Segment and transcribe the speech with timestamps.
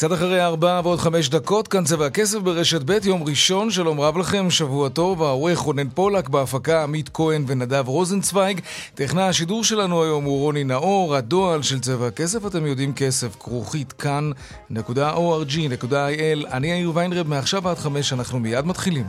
[0.00, 4.18] קצת אחרי ארבע ועוד חמש דקות, כאן צבע הכסף ברשת ב', יום ראשון, שלום רב
[4.18, 8.60] לכם, שבוע טוב, העורך רונן פולק, בהפקה עמית כהן ונדב רוזנצוויג.
[8.94, 13.92] טכנה השידור שלנו היום הוא רוני נאור, הדועל של צבע הכסף, אתם יודעים כסף, כרוכית
[13.92, 14.78] כאן.org.il.
[16.52, 19.04] אני יאיר ויינרב, מעכשיו עד חמש, אנחנו מיד מתחילים.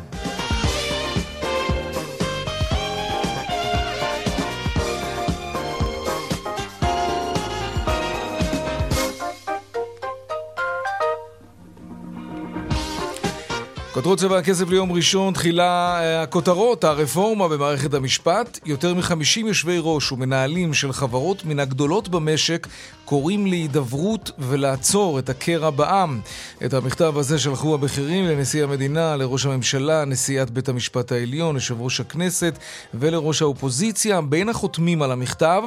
[13.94, 18.60] כותרות צבע הכסף ליום ראשון, תחילה אה, הכותרות, הרפורמה במערכת המשפט.
[18.66, 22.68] יותר מ-50 יושבי ראש ומנהלים של חברות מן הגדולות במשק
[23.06, 26.20] קוראים להידברות ולעצור את הקרע בעם.
[26.66, 32.00] את המכתב הזה שלחו הבכירים לנשיא המדינה, לראש הממשלה, נשיאת בית המשפט העליון, יושב ראש
[32.00, 32.58] הכנסת
[32.94, 34.22] ולראש האופוזיציה.
[34.22, 35.64] בין החותמים על המכתב,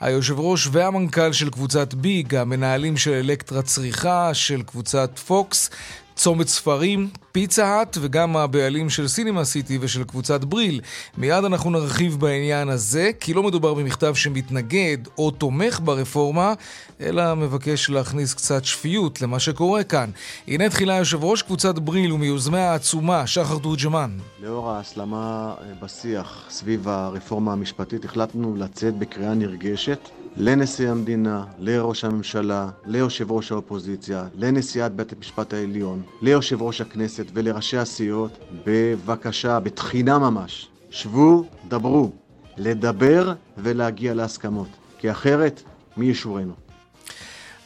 [0.00, 5.70] היושב ראש והמנכ"ל של קבוצת ביג, המנהלים של אלקטרה צריכה, של קבוצת פוקס,
[6.16, 10.80] צומת ספרים, פיצה האט וגם הבעלים של סינמה סיטי ושל קבוצת בריל.
[11.18, 16.54] מיד אנחנו נרחיב בעניין הזה, כי לא מדובר במכתב שמתנגד או תומך ברפורמה,
[17.00, 20.10] אלא מבקש להכניס קצת שפיות למה שקורה כאן.
[20.48, 24.10] הנה תחילה יושב ראש קבוצת בריל ומיוזמי העצומה, שחר תורג'מן.
[24.42, 29.98] לאור ההסלמה בשיח סביב הרפורמה המשפטית, החלטנו לצאת בקריאה נרגשת
[30.38, 37.76] לנשיא המדינה, לראש הממשלה, ליושב ראש האופוזיציה, לנשיאת בית המשפט העליון, ליושב ראש הכנסת ולראשי
[37.76, 38.30] הסיעות,
[38.66, 42.10] בבקשה, בתחינה ממש, שבו, דברו,
[42.56, 45.62] לדבר ולהגיע להסכמות, כי אחרת,
[45.96, 46.65] מי ישורנו?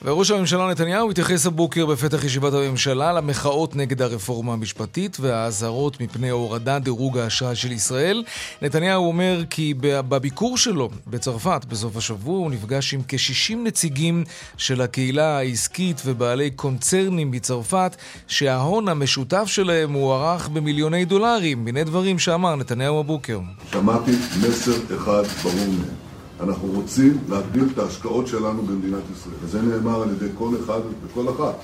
[0.04, 6.82] וראש הממשלה נתניהו התייחס הבוקר בפתח ישיבת הממשלה למחאות נגד הרפורמה המשפטית והאזהרות מפני הורדת
[6.82, 8.24] דירוג האשראי של ישראל.
[8.62, 14.24] נתניהו אומר כי בביקור שלו בצרפת בסוף השבוע הוא נפגש עם כ-60 נציגים
[14.56, 17.96] של הקהילה העסקית ובעלי קונצרנים מצרפת
[18.26, 21.66] שההון המשותף שלהם מוערך במיליוני דולרים.
[21.66, 23.40] הנה דברים שאמר נתניהו הבוקר.
[23.72, 24.12] שמעתי
[24.42, 26.09] מסר אחד ברור מהם.
[26.42, 29.34] אנחנו רוצים להגדיל את ההשקעות שלנו במדינת ישראל.
[29.42, 31.54] וזה נאמר על ידי כל אחד וכל אחת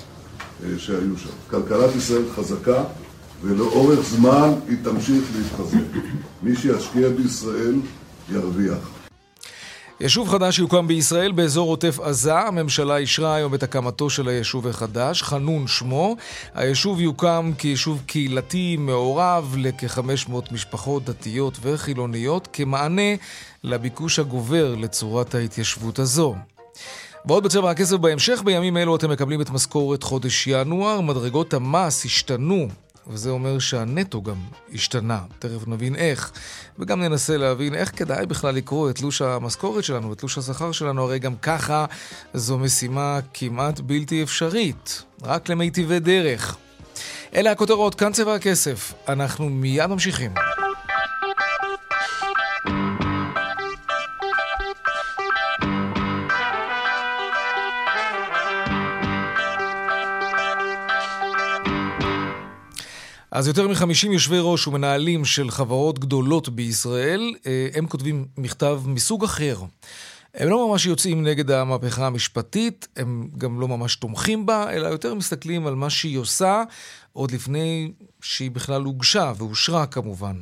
[0.64, 1.28] אה, שהיו שם.
[1.50, 2.84] כלכלת ישראל חזקה,
[3.42, 6.00] ולאורך זמן היא תמשיך להתחזק.
[6.42, 7.74] מי שישקיע בישראל
[8.32, 8.95] ירוויח.
[10.00, 12.38] יישוב חדש יוקם בישראל באזור עוטף עזה.
[12.38, 16.16] הממשלה אישרה היום את הקמתו של היישוב החדש, חנון שמו.
[16.54, 23.14] היישוב יוקם כיישוב קהילתי מעורב לכ-500 משפחות דתיות וחילוניות, כמענה
[23.64, 26.34] לביקוש הגובר לצורת ההתיישבות הזו.
[27.24, 32.68] ועוד בצבע הכסף בהמשך, בימים אלו אתם מקבלים את משכורת חודש ינואר, מדרגות המס השתנו
[33.08, 34.36] וזה אומר שהנטו גם
[34.74, 35.20] השתנה.
[35.38, 36.32] תכף נבין איך,
[36.78, 41.02] וגם ננסה להבין איך כדאי בכלל לקרוא את תלוש המשכורת שלנו, את תלוש השכר שלנו,
[41.02, 41.84] הרי גם ככה
[42.34, 46.56] זו משימה כמעט בלתי אפשרית, רק למיטיבי דרך.
[47.34, 48.94] אלה הכותרות, כאן צבע הכסף.
[49.08, 50.34] אנחנו מיד ממשיכים.
[63.36, 69.24] אז יותר מ-50 יושבי ראש ומנהלים של חברות גדולות בישראל, אה, הם כותבים מכתב מסוג
[69.24, 69.56] אחר.
[70.34, 75.14] הם לא ממש יוצאים נגד המהפכה המשפטית, הם גם לא ממש תומכים בה, אלא יותר
[75.14, 76.62] מסתכלים על מה שהיא עושה
[77.12, 77.92] עוד לפני
[78.22, 80.36] שהיא בכלל הוגשה ואושרה כמובן.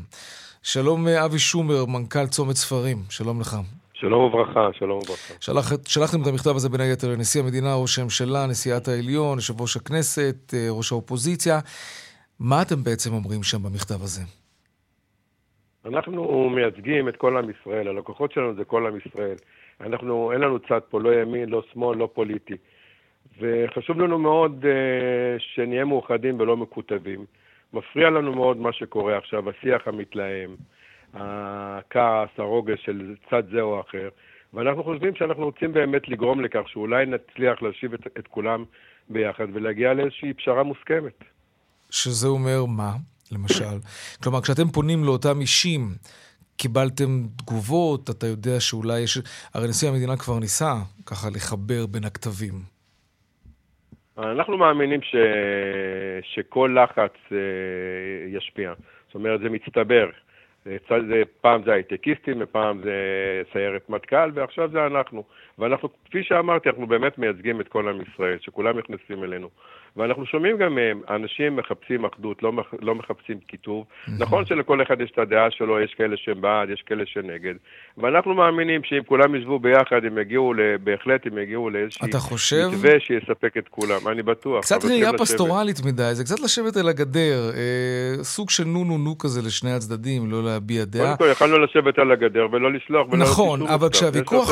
[0.62, 3.56] שלום אה, אבי שומר, מנכ"ל צומת ספרים, שלום לך.
[3.94, 5.34] שלום וברכה, שלום וברכה.
[5.40, 9.76] שלח, שלחתם את המכתב הזה בין היתר לנשיא המדינה, ראש הממשלה, נשיאת העליון, יושב ראש
[9.76, 11.60] הכנסת, אה, ראש האופוזיציה.
[12.40, 14.22] מה אתם בעצם אומרים שם במכתב הזה?
[15.84, 19.36] אנחנו מייצגים את כל עם ישראל, הלקוחות שלנו זה כל עם ישראל.
[19.80, 22.54] אנחנו, אין לנו צד פה, לא ימין, לא שמאל, לא פוליטי.
[23.40, 27.24] וחשוב לנו מאוד uh, שנהיה מאוחדים ולא מקוטבים.
[27.72, 30.56] מפריע לנו מאוד מה שקורה עכשיו, השיח המתלהם,
[31.14, 34.08] הכעס, הרוגש של צד זה או אחר.
[34.54, 38.64] ואנחנו חושבים שאנחנו רוצים באמת לגרום לכך שאולי נצליח להשיב את, את כולם
[39.08, 41.24] ביחד ולהגיע לאיזושהי פשרה מוסכמת.
[41.94, 42.92] שזה אומר מה,
[43.32, 43.76] למשל?
[44.22, 45.80] כלומר, כשאתם פונים לאותם אישים,
[46.56, 48.10] קיבלתם תגובות?
[48.10, 49.18] אתה יודע שאולי יש...
[49.54, 50.72] הרי נשיא המדינה כבר ניסה
[51.06, 52.54] ככה לחבר בין הכתבים.
[54.18, 55.16] אנחנו מאמינים ש...
[56.22, 57.38] שכל לחץ אה,
[58.36, 58.72] ישפיע.
[59.06, 60.10] זאת אומרת, זה מצטבר.
[61.40, 62.92] פעם זה הייטקיסטים, ופעם זה
[63.52, 65.24] סיירת מטכ"ל, ועכשיו זה אנחנו.
[65.58, 69.50] ואנחנו, כפי שאמרתי, אנחנו באמת מייצגים את כל עם ישראל, שכולם נכנסים אלינו.
[69.96, 73.84] ואנחנו שומעים גם מהם, אנשים מחפשים אחדות, לא, מח, לא מחפשים קיטוב.
[74.18, 77.54] נכון שלכל אחד יש את הדעה שלו, יש כאלה שהם בעד, יש כאלה שנגד.
[77.98, 80.52] ואנחנו מאמינים שאם כולם ישבו ביחד, הם יגיעו,
[80.84, 82.68] בהחלט הם יגיעו לאיזשהי חושב...
[82.72, 84.64] מתווה שיספק את כולם, אני בטוח.
[84.64, 89.18] קצת ראייה פסטורלית מדי, זה קצת לשבת על הגדר, אה, סוג של נו נו נו
[89.18, 91.02] כזה לשני הצדדים, לא להביע דעה.
[91.02, 94.50] קודם כל, יכלנו לשבת על הגדר ולא לשלוח ולא נכון, אבל כשהוויכוח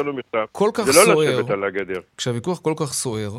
[0.52, 2.00] כל כך סוער, זה לא לשבת על הגדר.
[2.16, 3.38] כשהוויכוח כל כך סוער,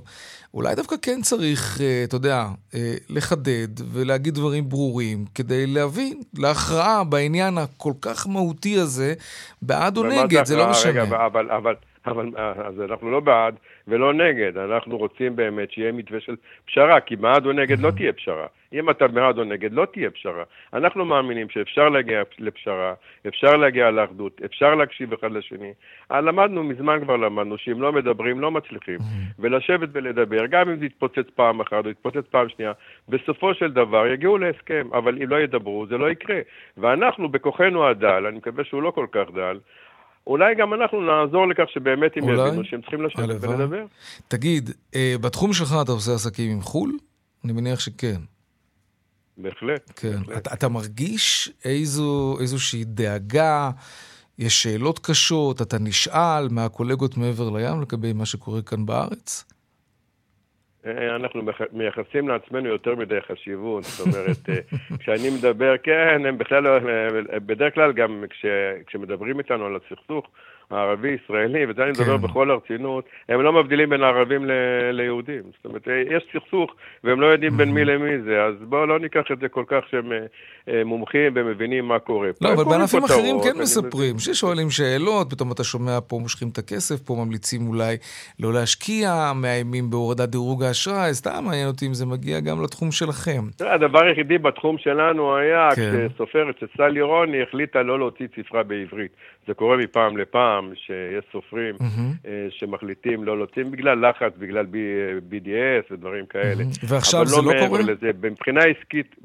[0.54, 7.04] אולי דווקא כן צריך, אה, אתה יודע, אה, לחדד ולהגיד דברים ברורים כדי להביא להכרעה
[7.04, 9.13] בעניין הכל כך מהותי הזה,
[9.62, 11.04] בעד או נגד, זה לא משנה.
[11.04, 11.74] רגע, אבל, אבל,
[12.06, 13.56] אבל אז אנחנו לא בעד
[13.88, 16.36] ולא נגד, אנחנו רוצים באמת שיהיה מתווה של
[16.66, 18.48] פשרה, כי בעד או נגד לא תהיה פשרה.
[18.74, 20.44] אם אתה בעד או נגד, לא תהיה פשרה.
[20.74, 22.94] אנחנו מאמינים שאפשר להגיע לפשרה,
[23.28, 25.74] אפשר להגיע לאחדות, אפשר להקשיב אחד לשני.
[26.12, 29.00] אה, למדנו, מזמן כבר למדנו, שאם לא מדברים, לא מצליחים.
[29.40, 32.72] ולשבת ולדבר, גם אם זה יתפוצץ פעם אחת או יתפוצץ פעם שנייה,
[33.10, 36.40] בסופו של דבר יגיעו להסכם, אבל אם לא ידברו, זה לא יקרה.
[36.78, 39.60] ואנחנו, בכוחנו הדל, אני מקווה שהוא לא כל כך דל,
[40.28, 43.86] אולי גם אנחנו נעזור לכך שבאמת הם יבינו שהם צריכים לשבת ולדבר.
[44.28, 46.98] תגיד, אה, בתחום שלך אתה עושה עסקים עם חו"ל?
[47.46, 48.22] אני מניח שכן.
[49.38, 49.92] בהחלט.
[49.96, 50.12] כן.
[50.12, 50.38] בהחלט.
[50.38, 53.72] אתה, אתה מרגיש איזו, איזושהי דאגה,
[54.40, 59.46] יש שאלות קשות, אתה נשאל מהקולגות מעבר לים לגבי מה שקורה כאן בארץ?
[60.86, 61.42] אה, אנחנו
[61.72, 67.40] מייחסים לעצמנו יותר מדי חשיבות, זאת אומרת, אה, כשאני מדבר, כן, הם בכלל לא, אה,
[67.40, 68.46] בדרך כלל גם כש,
[68.88, 70.28] כשמדברים איתנו על הסכסוך,
[70.74, 72.24] הערבי-ישראלי, וזה אני מדבר כן.
[72.24, 75.42] בכל הרצינות, הם לא מבדילים בין הערבים ל- ליהודים.
[75.56, 76.72] זאת אומרת, יש סכסוך
[77.04, 79.80] והם לא יודעים בין מי למי זה, אז בואו לא ניקח את זה כל כך
[79.92, 80.12] שהם
[80.68, 82.30] אה, מומחים ומבינים מה קורה.
[82.42, 87.00] לא, אבל בענפים אחרים כן מספרים, ששואלים שאלות, פתאום אתה שומע פה מושכים את הכסף,
[87.00, 87.98] פה ממליצים אולי
[88.40, 93.42] לא להשקיע, מאיימים בהורדת דירוג האשראי, סתם מעניין אותי אם זה מגיע גם לתחום שלכם.
[93.60, 96.08] הדבר היחידי בתחום שלנו היה כן.
[96.10, 99.12] כשסופרת, שסל ירוני החליטה לא להוציא ספרה בעברית.
[99.48, 102.28] זה קורה מפעם לפעם, שיש סופרים mm-hmm.
[102.50, 104.66] שמחליטים לא להוציא בגלל לחץ, בגלל
[105.31, 106.64] BDS ודברים כאלה.
[106.88, 107.81] ועכשיו זה לא, לא קורה?
[107.81, 109.16] לזה, מבחינה עסקית.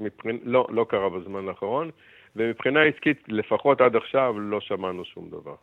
[0.45, 1.91] לא, לא קרה בזמן האחרון,
[2.37, 5.55] ומבחינה עסקית, לפחות עד עכשיו, לא שמענו שום דבר.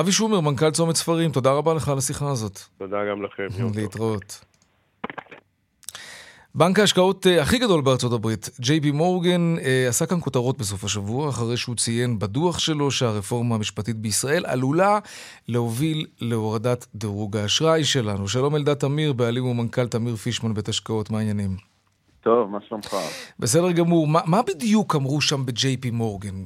[0.00, 2.58] אבי שומר, מנכ"ל צומת ספרים, תודה רבה לך על השיחה הזאת.
[2.78, 3.46] תודה גם לכם.
[3.74, 4.44] להתראות.
[6.54, 10.84] בנק ההשקעות אה, הכי גדול בארצות הברית, ג'יי פי מורגן, אה, עשה כאן כותרות בסוף
[10.84, 14.98] השבוע, אחרי שהוא ציין בדוח שלו שהרפורמה המשפטית בישראל עלולה
[15.48, 18.28] להוביל להורדת דירוג האשראי שלנו.
[18.28, 21.56] שלום אלדד תמיר, בעלים ומנכ"ל תמיר פישמן בית השקעות, מה העניינים?
[22.20, 22.96] טוב, מה שלומך?
[23.38, 24.06] בסדר גמור.
[24.06, 26.44] מה, מה בדיוק אמרו שם בג'יי פי מורגן?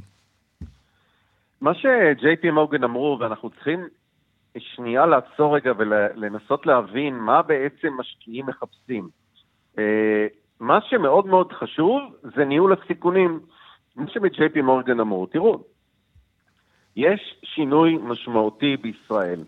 [1.61, 3.89] מה שג'יי פי מורגן אמרו, ואנחנו צריכים
[4.59, 9.09] שנייה לעצור רגע ולנסות להבין מה בעצם משקיעים מחפשים.
[9.79, 10.27] אה,
[10.61, 12.03] מה שמאוד מאוד חשוב
[12.37, 13.41] זה ניהול הסיכונים.
[13.97, 15.59] מה שבג'יי פי מורגן אמרו, תראו,
[16.97, 19.45] יש שינוי משמעותי בישראל.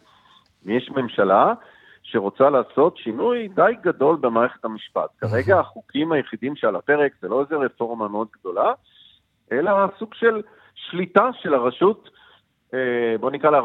[0.66, 1.54] יש ממשלה
[2.02, 5.10] שרוצה לעשות שינוי די גדול במערכת המשפט.
[5.18, 8.72] כרגע החוקים היחידים שעל הפרק זה לא איזה רפורמה מאוד גדולה,
[9.52, 10.42] אלא סוג של
[10.88, 12.08] שליטה של הרשות,
[12.74, 13.60] אה, בוא נקרא לה,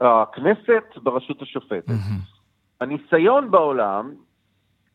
[0.00, 1.94] הכנסת ברשות השופטת.
[2.80, 4.14] הניסיון בעולם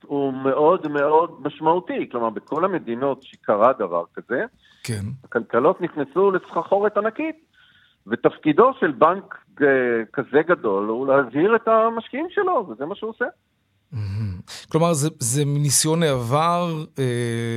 [0.06, 2.10] הוא מאוד מאוד משמעותי.
[2.12, 4.46] כלומר, בכל המדינות שקרה דבר כזה,
[4.84, 5.02] כן.
[5.24, 7.36] הכלכלות נכנסו לסחחורת ענקית,
[8.08, 9.68] ותפקידו של בנק אה,
[10.14, 13.26] כזה גדול הוא להזהיר את המשקיעים שלו, וזה מה שהוא עושה.
[14.70, 17.04] כלומר, זה, זה מניסיון העבר, אה,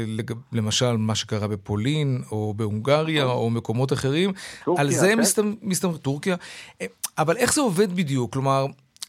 [0.07, 0.33] לג...
[0.53, 4.33] למשל מה שקרה בפולין, או בהונגריה, או מקומות אחרים,
[4.65, 5.19] טורקיה, על זה כן.
[5.19, 6.37] מסתמך, מסתמך, טורקיה,
[6.81, 6.87] אה,
[7.19, 8.33] אבל איך זה עובד בדיוק?
[8.33, 8.67] כלומר,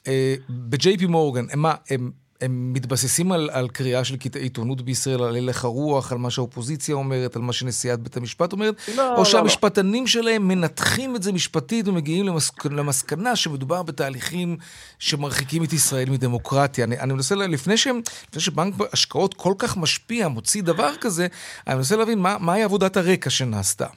[0.08, 2.12] אה, ב-JP מורגן, מה, הם
[2.46, 6.96] הם מתבססים על, על קריאה של קטעי עיתונות בישראל, על הלך הרוח, על מה שהאופוזיציה
[6.96, 10.08] אומרת, על מה שנשיאת בית המשפט אומרת, לא, או לא, שהמשפטנים לא.
[10.08, 12.66] שלהם מנתחים את זה משפטית ומגיעים למסק...
[12.66, 14.58] למסקנה שמדובר בתהליכים
[15.00, 16.86] שמרחיקים את ישראל מדמוקרטיה.
[16.86, 18.00] אני, אני מנסה, לפני, שהם,
[18.30, 21.28] לפני שבנק השקעות כל כך משפיע, מוציא דבר כזה,
[21.68, 23.88] אני מנסה להבין מה, מהי עבודת הרקע שנעשתה.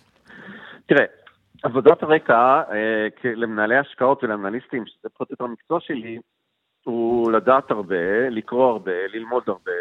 [0.86, 1.04] תראה,
[1.62, 6.18] עבודת הרקע אה, למנהלי השקעות ולאנליסטים, שזה פחות או יותר המקצוע שלי,
[6.88, 9.72] הוא לדעת הרבה, לקרוא הרבה, ללמוד הרבה,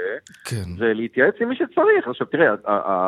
[0.46, 0.64] כן.
[0.78, 2.08] ולהתייעץ עם מי שצריך.
[2.08, 2.54] עכשיו תראה,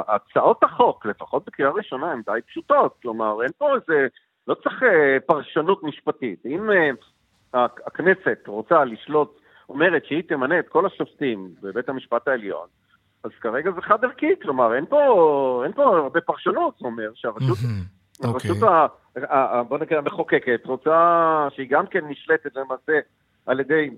[0.07, 2.95] הצעות החוק, לפחות בקריאה ראשונה, הן די פשוטות.
[3.01, 4.07] כלומר, אין פה איזה,
[4.47, 6.45] לא צריך אה, פרשנות משפטית.
[6.45, 9.39] אם אה, הכנסת רוצה לשלוט,
[9.69, 12.67] אומרת שהיא תמנה את כל השופטים בבית המשפט העליון,
[13.23, 17.57] אז כרגע זה חד ערכי, כלומר, אין פה, אין פה הרבה פרשנות, זאת אומרת, שהרשות...
[18.23, 18.69] הרשות אוקיי.
[18.69, 18.85] ה...
[19.29, 22.99] ה- ה- בוא נקרא המחוקקת רוצה שהיא גם כן נשלטת למעשה
[23.45, 23.89] על ידי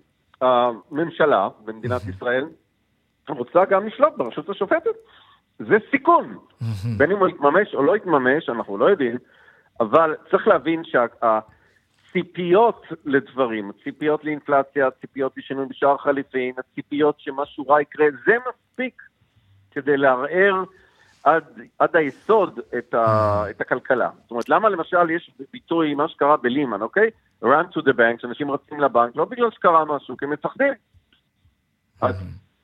[0.42, 2.46] הממשלה במדינת ישראל,
[3.30, 4.96] רוצה גם לשלוט ברשות השופטת.
[5.60, 6.38] זה סיכון.
[6.98, 9.18] בין אם הוא יתממש או לא יתממש, אנחנו לא יודעים,
[9.80, 10.82] אבל צריך להבין
[12.04, 19.02] שהציפיות לדברים, הציפיות לאינפלציה, הציפיות לשינוי בשער חליפין, הציפיות שמשהו רע יקרה, זה מספיק
[19.72, 20.64] כדי לערער
[21.24, 21.44] עד,
[21.80, 24.10] עד היסוד את, ה, את הכלכלה.
[24.22, 27.10] זאת אומרת, למה למשל יש ביטוי, מה שקרה בלימן, אוקיי?
[27.44, 30.74] Run to the bank, שאנשים רצים לבנק, לא בגלל שקרה משהו, כי הם מפחדים.
[32.02, 32.16] אז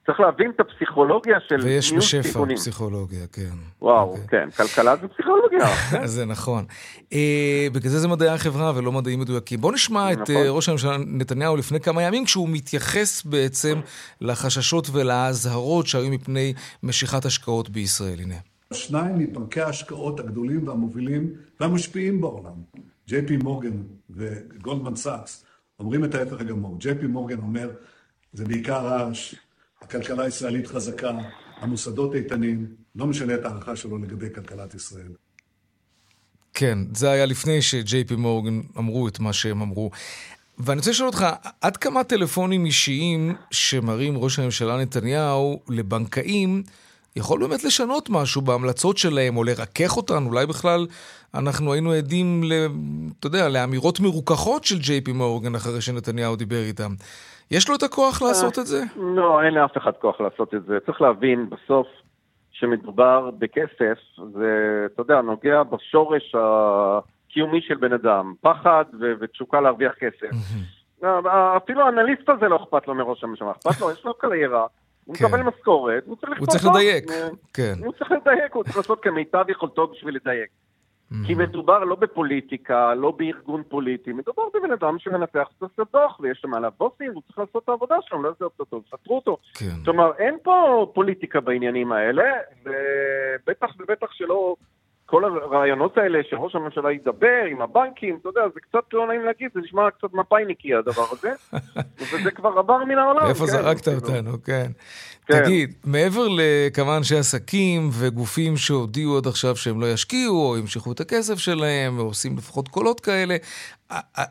[0.07, 2.57] צריך להבין את הפסיכולוגיה של ויש ניהול בשפע סיכונים.
[2.57, 3.55] פסיכולוגיה, כן.
[3.81, 4.27] וואו, אוקיי.
[4.27, 5.67] כן, כלכלה זה פסיכולוגיה.
[6.15, 6.65] זה נכון.
[7.13, 9.62] אה, בגלל זה זה מדעי החברה ולא מדעים מדויקים.
[9.62, 10.36] בוא נשמע את נכון.
[10.36, 13.79] אה, ראש הממשלה נתניהו לפני כמה ימים, כשהוא מתייחס בעצם
[14.22, 16.53] לחששות ולאזהרות שהיו מפני
[16.84, 18.19] משיכת השקעות בישראל.
[18.19, 18.36] הנה.
[18.74, 22.53] שניים מבנקי ההשקעות הגדולים והמובילים והמשפיעים בעולם,
[23.07, 25.45] ג'יי פי מורגן וגולדמן סאקס,
[25.79, 26.79] אומרים את ההפך הגמור.
[26.79, 27.71] ג'יי פי מורגן אומר,
[28.33, 29.35] זה בעיקר רעש,
[29.81, 31.11] הכלכלה הישראלית חזקה,
[31.57, 35.11] המוסדות איתנים, לא משנה את ההערכה שלו לגבי כלכלת ישראל.
[36.53, 39.91] כן, זה היה לפני שג'יי פי מורגן אמרו את מה שהם אמרו.
[40.59, 41.25] ואני רוצה לשאול אותך,
[41.61, 46.63] עד כמה טלפונים אישיים שמראים ראש הממשלה נתניהו לבנקאים,
[47.17, 50.25] יכול באמת לשנות משהו בהמלצות שלהם, או לרכך אותן?
[50.25, 50.88] אולי בכלל
[51.36, 52.53] אנחנו היינו עדים, ל,
[53.19, 56.91] אתה יודע, לאמירות מרוככות של ג'יי פי מורגן אחרי שנתניהו דיבר איתם.
[57.51, 58.83] יש לו את הכוח לעשות את זה?
[58.95, 60.77] לא, אין לאף אחד כוח לעשות את זה.
[60.86, 61.88] צריך להבין, בסוף,
[62.51, 64.00] שמדובר בכסף,
[64.33, 68.33] זה, אתה יודע, נוגע בשורש הקיומי של בן אדם.
[68.41, 70.36] פחד ו- ותשוקה להרוויח כסף.
[71.57, 74.65] אפילו האנליסט הזה לא אכפת לו מראש הממשלה, אכפת לו, יש לו קריירה,
[75.07, 75.25] הוא כן.
[75.25, 76.65] מקבל משכורת, הוא צריך הוא צריך.
[76.65, 77.73] לדייק, אה, כן.
[77.85, 80.49] הוא צריך לדייק, הוא צריך לעשות כמיטב יכולתו בשביל לדייק.
[81.25, 86.53] כי מדובר לא בפוליטיקה, לא בארגון פוליטי, מדובר בבן אדם שמנתח את הדוח, ויש שם
[86.53, 89.37] עליו בוסים, הוא צריך לעשות את העבודה שלו, לא יעשה אותו, סתרו אותו.
[89.53, 89.83] כן.
[89.85, 92.23] כלומר, אין פה פוליטיקה בעניינים האלה,
[92.63, 94.55] ובטח ובטח שלא
[95.09, 99.49] כל הרעיונות האלה שראש הממשלה ידבר עם הבנקים, אתה יודע, זה קצת לא נעים להגיד,
[99.53, 101.31] זה נשמע קצת מפאיניקי הדבר הזה,
[102.13, 103.29] וזה כבר עבר מן העולם.
[103.29, 103.97] איפה כן, זרקת כאילו.
[103.97, 104.71] אותנו, כן.
[105.25, 105.43] כן.
[105.43, 110.99] תגיד, מעבר לכמה אנשי עסקים וגופים שהודיעו עד עכשיו שהם לא ישקיעו, או ימשכו את
[110.99, 113.35] הכסף שלהם, או עושים לפחות קולות כאלה,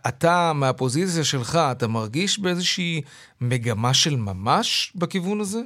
[0.09, 3.03] אתה, מהפוזיציה שלך, אתה מרגיש באיזושהי
[3.41, 5.61] מגמה של ממש בכיוון הזה?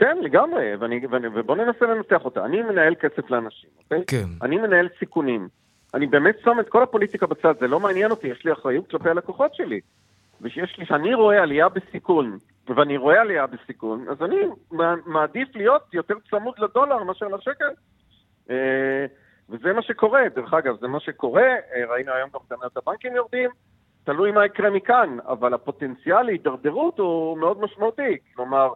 [0.00, 2.44] כן, לגמרי, ואני, ואני, ובוא ננסה לנתח אותה.
[2.44, 4.04] אני מנהל כסף לאנשים, אוקיי?
[4.06, 4.24] כן.
[4.42, 5.48] אני מנהל סיכונים.
[5.94, 9.10] אני באמת שם את כל הפוליטיקה בצד, זה לא מעניין אותי, יש לי אחריות כלפי
[9.10, 9.80] הלקוחות שלי.
[10.40, 12.38] ושיש לי, שאני רואה עלייה בסיכון,
[12.76, 14.36] ואני רואה עלייה בסיכון, אז אני
[14.72, 17.70] מע- מעדיף להיות יותר צמוד לדולר מאשר לשקל.
[18.50, 19.06] אה,
[19.50, 23.50] וזה מה שקורה, דרך אגב, זה מה שקורה, אה, ראינו היום גם את הבנקים יורדים,
[24.04, 28.18] תלוי מה יקרה מכאן, אבל הפוטנציאל להידרדרות הוא מאוד משמעותי.
[28.34, 28.72] כלומר,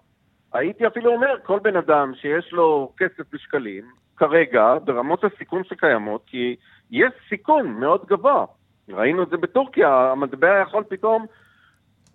[0.55, 3.85] הייתי אפילו אומר, כל בן אדם שיש לו כסף בשקלים,
[4.17, 6.57] כרגע, ברמות הסיכון שקיימות, כי
[6.91, 8.45] יש סיכון מאוד גבוה.
[8.89, 11.27] ראינו את זה בטורקיה, המטבע יכול פתאום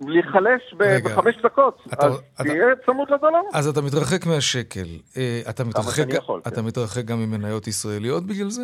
[0.02, 0.74] להיחלש
[1.06, 1.82] בחמש דקות.
[1.94, 3.40] אתה- אז אתה- תהיה צמוד לדולר.
[3.54, 4.88] אז אתה מתרחק מהשקל.
[5.18, 6.68] אה, אתה מתרחק, יכול, אתה כן.
[6.68, 8.64] מתרחק גם ממניות ישראליות בגלל זה?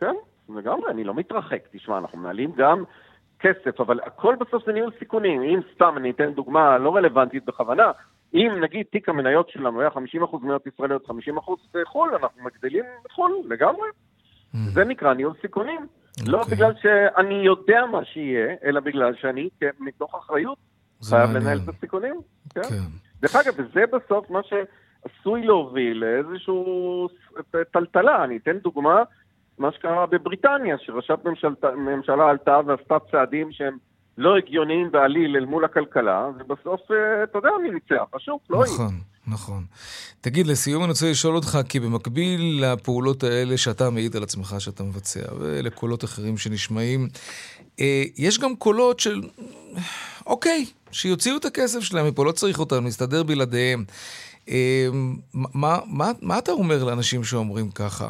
[0.00, 0.14] כן,
[0.48, 1.58] לגמרי, אני לא מתרחק.
[1.72, 2.84] תשמע, אנחנו מנהלים גם
[3.40, 5.42] כסף, אבל הכל בסוף זה ניהול סיכונים.
[5.42, 7.90] אם סתם, אני אתן דוגמה לא רלוונטית בכוונה,
[8.34, 11.12] אם נגיד תיק המניות שלנו היה 50% מניות ישראליות, 50%
[11.74, 13.88] בחו"ל, אנחנו מגדילים בחו"ל לגמרי.
[14.52, 15.86] זה נקרא ניהול סיכונים.
[16.26, 16.54] לא אוקיי.
[16.54, 20.58] בגלל שאני יודע מה שיהיה, אלא בגלל שאני, כן, מתוך אחריות,
[21.00, 21.30] זה חייב.
[21.36, 22.20] לנהל את הסיכונים.
[22.54, 22.62] כן.
[22.62, 22.74] כן.
[23.20, 27.08] דרך אגב, וזה בסוף מה שעשוי להוביל לאיזשהו
[27.72, 28.24] טלטלה.
[28.24, 29.02] אני אתן דוגמה,
[29.58, 33.76] מה שקרה בבריטניה, שראשת ממשלת- ממשלה עלתה ועשתה צעדים שהם
[34.18, 38.72] לא הגיוניים בעליל אל מול הכלכלה, ובסוף, אה, אתה יודע מי ניצח, השוק, לא היא.
[38.72, 38.94] נכון,
[39.28, 39.64] נכון.
[40.20, 44.82] תגיד, לסיום אני רוצה לשאול אותך, כי במקביל לפעולות האלה שאתה מעיד על עצמך שאתה
[44.82, 47.08] מבצע, ולקולות אחרים שנשמעים,
[47.80, 49.22] אה, יש גם קולות של,
[50.26, 53.84] אוקיי, שיוציאו את הכסף שלהם מפה, לא צריך אותם, נסתדר בלעדיהם.
[54.48, 54.88] אה,
[55.34, 58.08] מה, מה, מה אתה אומר לאנשים שאומרים ככה?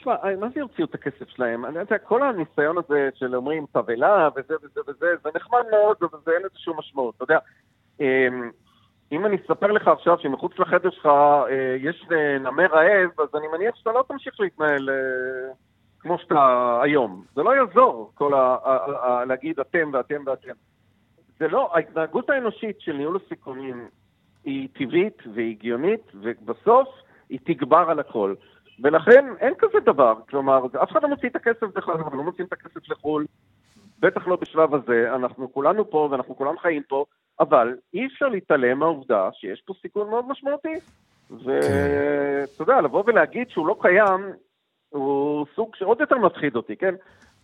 [0.00, 1.64] תשמע, מה זה יוציאו את הכסף שלהם?
[1.64, 6.32] אני יודע, כל הניסיון הזה של אומרים תבהלה וזה וזה וזה, זה נחמד מאוד, אבל
[6.34, 7.14] אין לזה שום משמעות.
[7.16, 7.38] אתה יודע,
[8.00, 8.50] אמ,
[9.12, 13.48] אם אני אספר לך עכשיו שמחוץ לחדר שלך אה, יש אה, נמר רעב, אז אני
[13.48, 15.52] מניח שאתה לא תמשיך להתנהל אה,
[16.00, 17.24] כמו שאתה היום.
[17.34, 19.24] זה לא יעזור, כל ה...
[19.26, 20.52] להגיד אתם ואתם ואתם.
[21.38, 23.88] זה לא, ההתנהגות האנושית של ניהול הסיכונים
[24.44, 26.88] היא טבעית והיא הגיונית, ובסוף
[27.28, 28.34] היא תגבר על הכל.
[28.82, 32.46] ולכן אין כזה דבר, כלומר, אף אחד לא מוציא את הכסף בכלל, אנחנו לא מוציאים
[32.46, 33.26] את הכסף לחו"ל,
[33.98, 37.04] בטח לא בשלב הזה, אנחנו כולנו פה ואנחנו כולם חיים פה,
[37.40, 40.74] אבל אי אפשר להתעלם מהעובדה שיש פה סיכון מאוד משמעותי.
[41.30, 41.66] ואתה
[42.56, 42.62] כן.
[42.62, 44.32] יודע, לבוא ולהגיד שהוא לא קיים,
[44.88, 46.94] הוא סוג שעוד יותר מפחיד אותי, כן?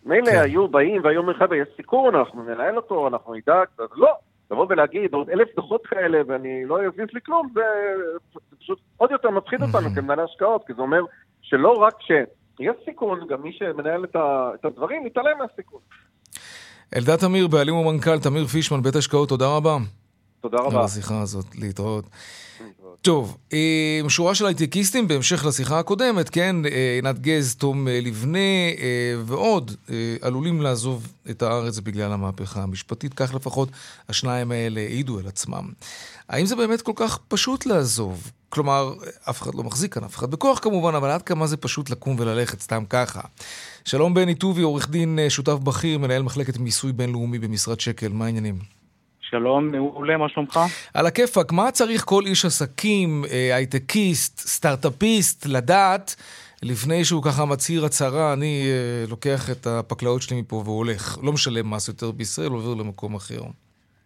[0.05, 0.41] מילא כן.
[0.41, 4.13] היו באים והיו אומרים, חבר'ה, יש סיכון, אנחנו ננהל אותו, אנחנו נדאג, אז לא.
[4.51, 7.61] לבוא ולהגיד עוד אלף דוחות כאלה ואני לא אזיז לי כלום, זה,
[8.33, 11.01] זה פשוט עוד יותר מפחיד אותנו כמנהלי השקעות, כי זה אומר
[11.49, 15.79] שלא רק שיש סיכון, גם מי שמנהל את, הדברים מתעלם מהסיכון.
[16.95, 19.77] אלדד תמיר, בעלים ומנכ"ל, תמיר פישמן, בית השקעות, תודה רבה.
[20.41, 20.79] תודה רבה.
[20.79, 22.05] על השיחה הזאת, להתראות.
[23.01, 28.39] טוב, אה, שורה של הייטקיסטים בהמשך לשיחה הקודמת, כן, אה, עינת גז, תום אה, לבנה
[29.25, 29.71] ועוד
[30.21, 33.69] עלולים לעזוב את הארץ בגלל המהפכה המשפטית, כך לפחות
[34.09, 35.71] השניים האלה העידו על עצמם.
[36.29, 38.31] האם זה באמת כל כך פשוט לעזוב?
[38.49, 38.93] כלומר,
[39.29, 42.15] אף אחד לא מחזיק כאן, אף אחד בכוח כמובן, אבל עד כמה זה פשוט לקום
[42.19, 43.21] וללכת סתם ככה.
[43.85, 48.76] שלום בני טובי, עורך דין שותף בכיר, מנהל מחלקת מיסוי בינלאומי במשרד שקל, מה העניינים?
[49.29, 50.59] שלום, מעולה, מה שלומך?
[50.93, 56.15] על הכיפאק, מה צריך כל איש עסקים, אה, הייטקיסט, סטארט-אפיסט, לדעת
[56.63, 61.69] לפני שהוא ככה מצהיר הצהרה, אני אה, לוקח את הפקלאות שלי מפה והולך, לא משלם
[61.69, 63.41] מס יותר בישראל, עובר למקום אחר.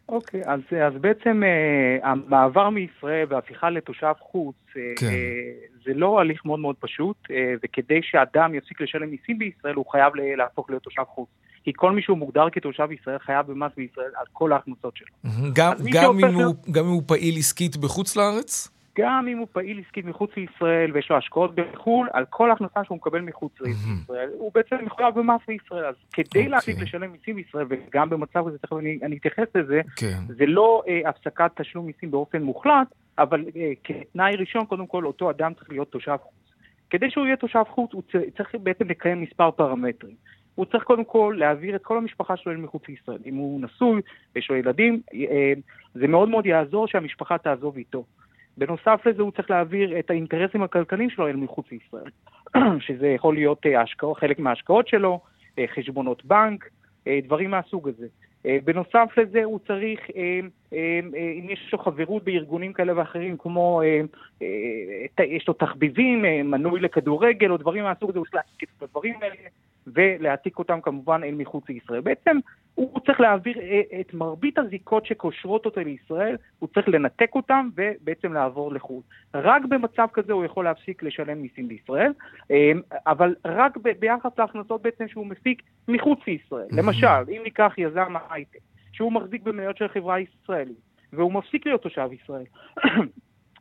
[0.10, 5.08] אוקיי, אז, אז בעצם uh, המעבר מישראל וההפיכה לתושב חוץ, uh, כן.
[5.08, 7.32] uh, זה לא הליך מאוד מאוד פשוט, uh,
[7.64, 11.30] וכדי שאדם יפסיק לשלם מיסים בישראל, הוא חייב להפוך להיות תושב חוץ.
[11.64, 15.08] כי כל מי שהוא מוגדר כתושב ישראל חייב במס בישראל על כל ההכנסות שלו.
[15.54, 18.70] גם, גם, אם הוא, גם אם הוא פעיל עסקית בחוץ לארץ?
[18.98, 22.96] גם אם הוא פעיל עסקית מחוץ לישראל ויש לו השקעות בחו"ל, על כל הכנסה שהוא
[22.96, 25.86] מקבל מחוץ לישראל, הוא בעצם מחויב במס בישראל.
[25.86, 26.28] אז כדי okay.
[26.28, 26.48] אוקיי.
[26.48, 30.00] להפסיק לשלם מיסים בישראל, וגם במצב הזה, תכף אני, אני אתייחס לזה, okay.
[30.00, 30.20] כן.
[30.28, 35.30] זה לא אה, הפסקת תשלום מיסים באופן מוחלט, אבל אה, כתנאי ראשון, קודם כל, אותו
[35.30, 36.34] אדם צריך להיות תושב חוץ.
[36.90, 38.04] כדי שהוא יהיה תושב חוץ, הוא
[38.38, 40.16] צריך בעצם לקיים מספר פרמטרים.
[40.56, 43.20] הוא צריך קודם כל להעביר את כל המשפחה שלו אל מחוץ לישראל.
[43.26, 44.02] אם הוא נשוי,
[44.36, 45.54] יש לו ילדים, אה,
[45.94, 48.04] זה מאוד מאוד יעזור שהמשפחה תעזוב איתו.
[48.58, 52.12] בנוסף לזה הוא צריך להעביר את האינטרסים הכלכליים שלו אל מחוץ לישראל,
[52.86, 55.20] שזה יכול להיות אה, השקעות, חלק מההשקעות שלו,
[55.60, 56.70] אה, חשבונות בנק,
[57.24, 58.08] דברים מהסוג הזה.
[58.64, 60.00] בנוסף לזה הוא צריך,
[60.74, 63.82] אם יש לו חברות בארגונים כאלה ואחרים, כמו
[65.20, 69.36] יש לו תחביבים, מנוי לכדורגל או דברים מהסוג הזה, הוא צריך להציג את הדברים האלה
[69.88, 72.02] ולהעתיק אותם כמובן אל מחוץ לישראל.
[72.02, 72.38] בעצם
[72.76, 78.34] הוא צריך להעביר אה, את מרבית הזיקות שקושרות אותו לישראל, הוא צריך לנתק אותם ובעצם
[78.34, 79.02] לעבור לחו"ל.
[79.34, 82.14] רק במצב כזה הוא יכול להפסיק לשלם מיסים בישראל,
[82.52, 82.72] אה,
[83.08, 86.68] אבל רק ביחס להכנסות בעצם שהוא מפיק מחוץ לישראל.
[86.72, 88.60] למשל, אם ניקח יזם ההייטק,
[88.92, 92.46] שהוא מחזיק במניות של חברה ישראלית, והוא מפסיק להיות תושב ישראל,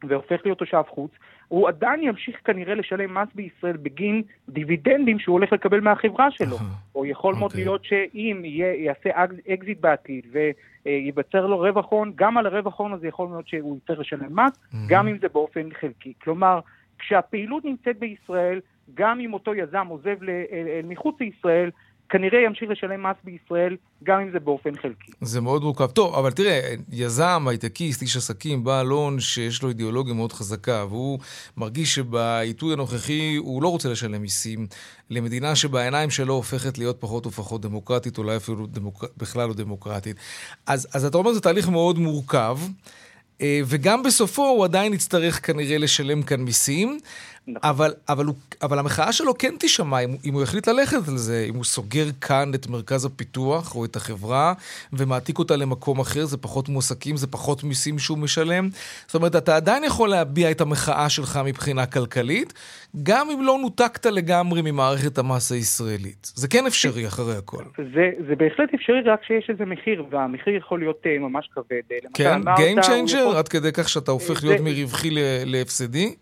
[0.08, 1.10] והופך להיות תושב חוץ,
[1.48, 6.56] הוא עדיין ימשיך כנראה לשלם מס בישראל בגין דיבידנדים שהוא הולך לקבל מהחברה שלו.
[6.94, 7.54] או יכול מאוד okay.
[7.54, 7.64] אוקיי.
[7.64, 9.10] להיות שאם יעשה
[9.54, 10.26] אקזיט בעתיד
[10.86, 14.52] וייווצר לו רווח הון, גם על הרווח הון הזה יכול להיות שהוא יצטרך לשלם מס,
[14.52, 14.76] mm-hmm.
[14.88, 16.12] גם אם זה באופן חלקי.
[16.22, 16.60] כלומר,
[16.98, 18.60] כשהפעילות נמצאת בישראל,
[18.94, 20.16] גם אם אותו יזם עוזב
[20.84, 21.70] מחוץ לישראל,
[22.10, 25.12] כנראה ימשיך לשלם מס בישראל, גם אם זה באופן חלקי.
[25.20, 25.86] זה מאוד מורכב.
[25.86, 26.60] טוב, אבל תראה,
[26.92, 31.18] יזם, הייטקיסט, איש עסקים, בעל הון שיש לו אידיאולוגיה מאוד חזקה, והוא
[31.56, 34.66] מרגיש שבעיתוי הנוכחי הוא לא רוצה לשלם מיסים
[35.10, 39.04] למדינה שבעיניים שלו הופכת להיות פחות ופחות דמוקרטית, אולי אפילו דמוק...
[39.16, 40.16] בכלל לא דמוקרטית.
[40.66, 42.58] אז, אז אתה אומר, זה תהליך מאוד מורכב.
[43.40, 46.98] אה, וגם בסופו הוא עדיין יצטרך כנראה לשלם כאן מיסים,
[47.52, 47.70] נכון.
[47.70, 51.46] אבל, אבל, הוא, אבל המחאה שלו כן תישמע אם, אם הוא יחליט ללכת על זה,
[51.48, 54.54] אם הוא סוגר כאן את מרכז הפיתוח או את החברה
[54.92, 58.68] ומעתיק אותה למקום אחר, זה פחות מועסקים, זה פחות מיסים שהוא משלם.
[59.06, 62.52] זאת אומרת, אתה עדיין יכול להביע את המחאה שלך מבחינה כלכלית,
[63.02, 66.32] גם אם לא נותקת לגמרי ממערכת המס הישראלית.
[66.34, 67.64] זה כן אפשרי אחרי הכל.
[67.94, 71.80] זה, זה בהחלט אפשרי, רק שיש איזה מחיר, והמחיר יכול להיות uh, ממש כבד.
[72.14, 73.36] כן, Game Changer.
[73.36, 74.46] עד כדי כך שאתה הופך זה...
[74.46, 75.10] להיות מרווחי
[75.44, 76.14] להפסדי?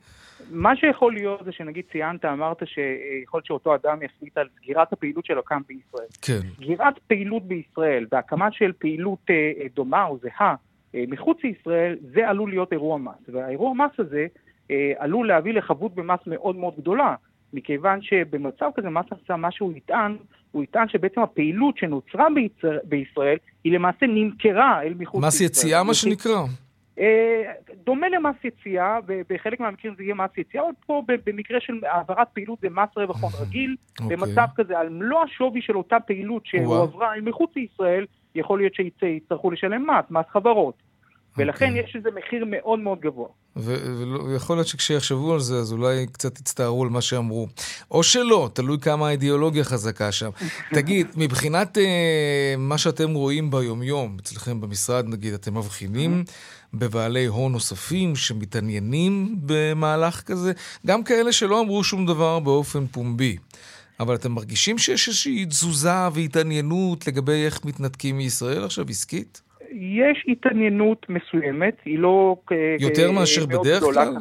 [0.50, 5.24] מה שיכול להיות זה שנגיד ציינת, אמרת שיכול להיות שאותו אדם יחליט על סגירת הפעילות
[5.24, 6.08] שלו כאן בישראל.
[6.22, 6.48] כן.
[6.56, 10.54] סגירת פעילות בישראל והקמה של פעילות אה, אה, דומה או זהה
[10.94, 13.28] אה, מחוץ לישראל, זה עלול להיות אירוע מס.
[13.28, 14.26] והאירוע מס הזה
[14.98, 17.14] עלול להביא לחבות במס מאוד מאוד גדולה.
[17.52, 20.16] מכיוון שבמצב כזה מס הכנסה, מה שהוא יטען,
[20.52, 25.28] הוא יטען שבעצם הפעילות שנוצרה בישראל, בישראל היא למעשה נמכרה אל מחוץ לישראל.
[25.28, 26.44] מס יציאה מה שנקרא.
[26.98, 27.52] אה,
[27.84, 28.98] דומה למס יציאה,
[29.30, 33.22] בחלק מהמקרים זה יהיה מס יציאה, אבל פה במקרה של העברת פעילות זה מס רווח
[33.22, 33.76] הון רגיל.
[33.80, 34.02] Okay.
[34.02, 34.16] אוקיי.
[34.16, 39.90] במצב כזה, על מלוא השווי של אותה פעילות שהועברה מחוץ לישראל, יכול להיות שיצטרכו לשלם
[39.90, 40.74] מס, מס חברות.
[41.37, 41.68] ולכן okay.
[41.68, 41.84] אוקיי.
[41.84, 43.28] יש לזה מחיר מאוד מאוד גבוה.
[43.56, 47.48] ויכול להיות שכשיחשבו על זה, אז אולי קצת יצטערו על מה שאמרו.
[47.90, 50.30] או שלא, תלוי כמה האידיאולוגיה חזקה שם.
[50.74, 56.24] תגיד, מבחינת אה, מה שאתם רואים ביומיום, אצלכם במשרד נגיד, אתם מבחינים
[56.74, 60.52] בבעלי הון נוספים שמתעניינים במהלך כזה?
[60.87, 63.37] גם כאלה שלא אמרו שום דבר באופן פומבי.
[64.00, 69.42] אבל אתם מרגישים שיש איזושהי תזוזה והתעניינות לגבי איך מתנתקים מישראל עכשיו עסקית?
[69.72, 72.37] יש התעניינות מסוימת, היא לא...
[72.81, 74.16] יותר מאשר בדרך כלל?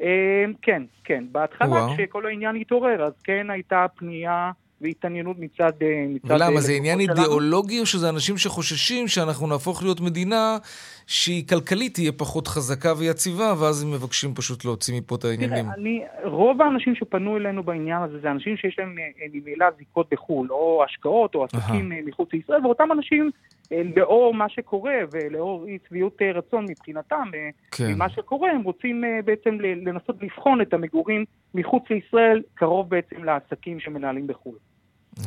[0.00, 1.24] אה, כן, כן.
[1.32, 5.72] בהתחלה, כשכל העניין התעורר, אז כן הייתה פנייה והתעניינות מצד...
[5.82, 7.18] אה, מצד ולמה, אה, זה עניין שלנו.
[7.18, 10.58] אידיאולוגי או שזה אנשים שחוששים שאנחנו נהפוך להיות מדינה
[11.06, 15.64] שהיא כלכלית תהיה פחות חזקה ויציבה, ואז הם מבקשים פשוט להוציא מפה את העניינים?
[15.64, 18.96] תראה, אני, רוב האנשים שפנו אלינו בעניין הזה, זה אנשים שיש להם
[19.32, 23.30] ממילא זיקות בחו"ל, או השקעות או עסקים מחוץ לישראל, ואותם אנשים אה,
[23.70, 27.92] לאור מה שקורה ולאור אי צביעות אה, רצון מבחינתם, אה, כן.
[27.92, 34.26] ממה שקורה, הם רוצים בעצם לנסות לבחון את המגורים מחוץ לישראל, קרוב בעצם לעסקים שמנהלים
[34.26, 34.54] בחו"ל.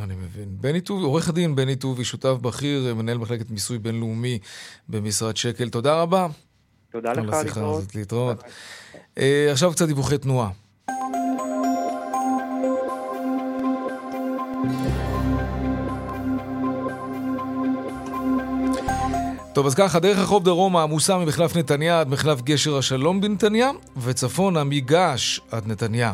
[0.04, 0.46] אני מבין.
[0.62, 4.40] בני טובי, עורך הדין בני טובי, שותף בכיר, מנהל מחלקת מיסוי בינלאומי
[4.90, 5.70] במשרד שקל.
[5.70, 6.28] תודה רבה.
[6.92, 7.34] תודה לך, להתראות.
[7.34, 8.44] על השיחה הזאת, להתראות.
[9.52, 10.50] עכשיו קצת דיווחי תנועה.
[19.54, 24.64] טוב, אז ככה, דרך החוף דרומה עמוסה ממחלף נתניה עד מחלף גשר השלום בנתניה, וצפונה
[24.64, 26.14] מגעש עד נתניה.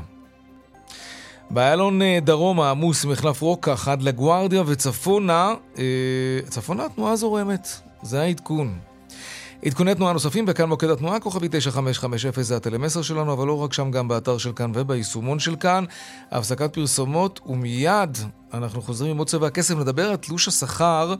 [1.49, 5.83] באיילון אה, דרומה עמוס ממחלף רוקח עד לגוארדיה, וצפונה, אה,
[6.49, 7.67] צפונה התנועה זורמת.
[8.01, 8.79] זה העדכון.
[9.65, 13.91] עדכוני תנועה נוספים בכאן מוקד התנועה, כוכבי 9550 זה הטלמסר שלנו, אבל לא רק שם,
[13.91, 15.85] גם באתר של כאן וביישומון של כאן.
[16.31, 18.17] הפסקת פרסומות, ומיד
[18.53, 21.15] אנחנו חוזרים עם עוד צבע הכסף, נדבר על תלוש השכר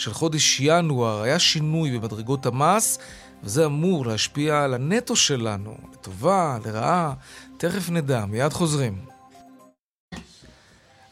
[0.00, 2.98] של חודש ינואר היה שינוי במדרגות המס,
[3.42, 7.12] וזה אמור להשפיע על הנטו שלנו, לטובה, לרעה,
[7.56, 8.98] תכף נדע, מיד חוזרים.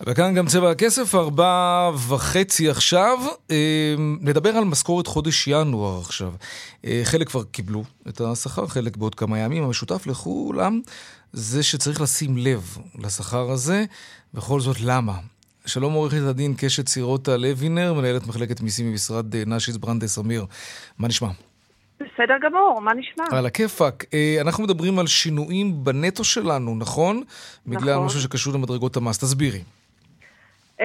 [0.07, 3.19] וכאן גם צבע הכסף, ארבע וחצי עכשיו.
[3.51, 6.33] אמ, נדבר על משכורת חודש ינואר עכשיו.
[6.85, 9.65] אה, חלק כבר קיבלו את השכר, חלק בעוד כמה ימים.
[9.65, 10.81] המשותף לכולם
[11.33, 13.85] זה שצריך לשים לב לשכר הזה,
[14.35, 15.19] בכל זאת למה?
[15.69, 20.45] שלום עורכת הדין קשת סירוטה לוינר, מנהלת מחלקת מיסים במשרד אה, נשיס ברנדס אמיר.
[20.99, 21.29] מה נשמע?
[22.01, 23.25] בסדר גמור, מה נשמע?
[23.39, 24.05] על הכיפאק.
[24.15, 27.17] אה, אנחנו מדברים על שינויים בנטו שלנו, נכון?
[27.17, 27.27] נכון.
[27.67, 29.19] בגלל משהו שקשור למדרגות המס.
[29.19, 29.63] תסבירי.
[30.79, 30.83] Uh,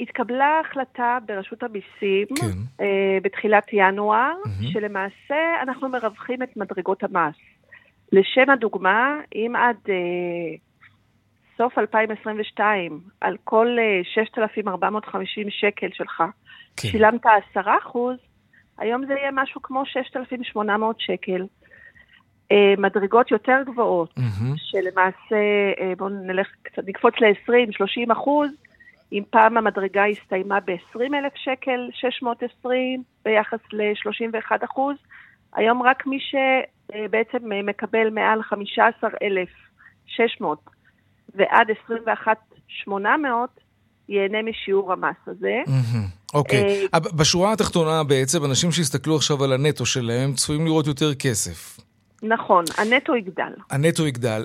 [0.00, 2.58] התקבלה החלטה ברשות המיסים כן.
[2.78, 2.82] uh,
[3.22, 4.72] בתחילת ינואר, mm-hmm.
[4.72, 7.34] שלמעשה אנחנו מרווחים את מדרגות המס.
[8.12, 9.90] לשם הדוגמה, אם עד uh,
[11.58, 13.76] בסוף 2022, על כל
[14.14, 16.22] 6,450 אה, שקל שלך,
[16.76, 16.88] כן.
[16.88, 18.16] שילמת 10 אחוז,
[18.78, 21.46] היום זה יהיה משהו כמו 6,800 שקל.
[22.52, 24.56] אה, מדרגות יותר גבוהות, mm-hmm.
[24.56, 25.36] שלמעשה,
[25.80, 28.50] אה, בואו נלך קצת, נקפוץ ל-20-30 אחוז,
[29.12, 34.96] אם פעם המדרגה הסתיימה ב-20,000 שקל, 620 ביחס ל-31 אחוז,
[35.54, 40.77] היום רק מי שבעצם מקבל מעל 15,600
[41.34, 43.50] ועד 21,800
[44.08, 45.62] ייהנה משיעור המס הזה.
[46.34, 46.86] אוקיי.
[46.94, 51.78] אה, בשורה התחתונה בעצם, אנשים שיסתכלו עכשיו על הנטו שלהם צפויים לראות יותר כסף.
[52.22, 53.52] נכון, הנטו יגדל.
[53.70, 54.44] הנטו יגדל,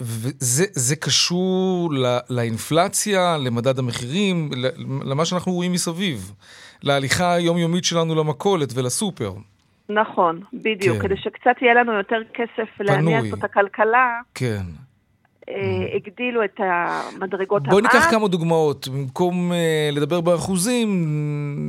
[0.00, 1.90] וזה קשור
[2.30, 4.50] לאינפלציה, למדד המחירים,
[5.04, 6.32] למה שאנחנו רואים מסביב,
[6.82, 9.32] להליכה היומיומית שלנו למכולת ולסופר.
[9.88, 11.02] נכון, בדיוק, כן.
[11.02, 14.20] כדי שקצת יהיה לנו יותר כסף להניע את הכלכלה.
[14.34, 14.62] כן.
[15.48, 17.70] אה, הגדילו את המדרגות המס.
[17.70, 18.88] בואי ניקח כמה דוגמאות.
[18.88, 20.88] במקום אה, לדבר באחוזים,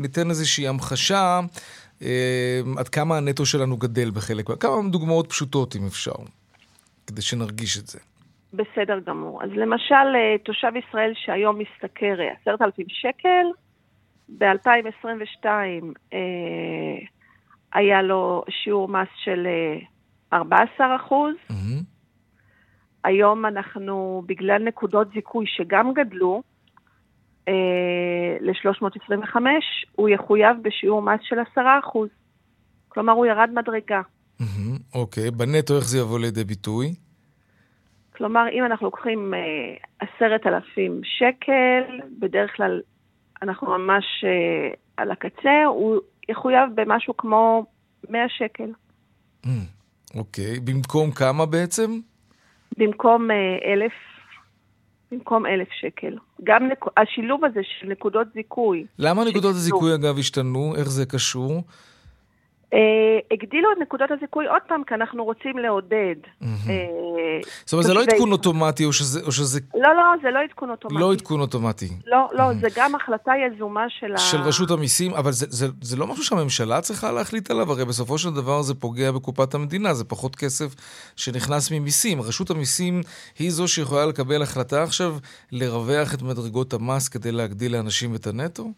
[0.02, 1.40] ניתן איזושהי המחשה
[2.02, 4.46] אה, עד כמה הנטו שלנו גדל בחלק.
[4.60, 6.16] כמה דוגמאות פשוטות, אם אפשר,
[7.08, 8.00] כדי שנרגיש את זה.
[8.54, 9.44] בסדר גמור.
[9.44, 13.46] אז למשל, תושב ישראל שהיום משתכר 10,000 שקל,
[14.38, 15.46] ב-2022
[16.14, 16.20] אה,
[17.74, 19.48] היה לו שיעור מס של
[20.34, 21.36] 14 אחוז.
[21.52, 21.92] Mm-hmm.
[23.04, 26.42] היום אנחנו, בגלל נקודות זיכוי שגם גדלו,
[27.48, 29.36] אה, ל-325,
[29.96, 32.10] הוא יחויב בשיעור מס של 10%.
[32.89, 34.02] כלומר, הוא ירד מדרגה.
[34.96, 36.96] אוקיי, בנטו איך זה יבוא לידי ביטוי?
[38.16, 39.39] כלומר, אם אנחנו לוקחים אה,
[40.00, 42.82] עשרת אלפים שקל, בדרך כלל
[43.42, 47.66] אנחנו ממש אה, על הקצה, הוא יחויב במשהו כמו
[48.10, 48.72] 100 שקל.
[49.46, 49.50] Mm,
[50.16, 52.00] אוקיי, במקום כמה בעצם?
[52.78, 53.36] במקום אה,
[53.74, 53.92] אלף,
[55.12, 56.18] במקום אלף שקל.
[56.44, 56.86] גם נק...
[56.98, 58.86] השילוב הזה של נקודות זיכוי.
[59.00, 60.74] למה נקודות הזיכוי אגב השתנו?
[60.78, 61.64] איך זה קשור?
[62.74, 62.80] אה,
[63.32, 66.16] הגדילו את נקודות הזיכוי עוד פעם, כי אנחנו רוצים לעודד.
[66.42, 66.48] אה,
[67.66, 69.60] זאת אומרת, זה לא עדכון אוטומטי, או שזה...
[69.76, 71.00] לא, לא, זה לא עדכון אוטומטי.
[71.00, 71.90] לא עדכון אוטומטי.
[72.06, 74.18] לא, לא, זה גם החלטה יזומה של ה...
[74.18, 75.32] של רשות המיסים, אבל
[75.82, 79.94] זה לא משהו שהממשלה צריכה להחליט עליו, הרי בסופו של דבר זה פוגע בקופת המדינה,
[79.94, 80.76] זה פחות כסף
[81.16, 82.22] שנכנס ממיסים.
[82.22, 83.02] רשות המיסים
[83.40, 85.16] היא זו שיכולה לקבל החלטה עכשיו
[85.52, 88.72] לרווח את מדרגות המס כדי להגדיל לאנשים את הנטו?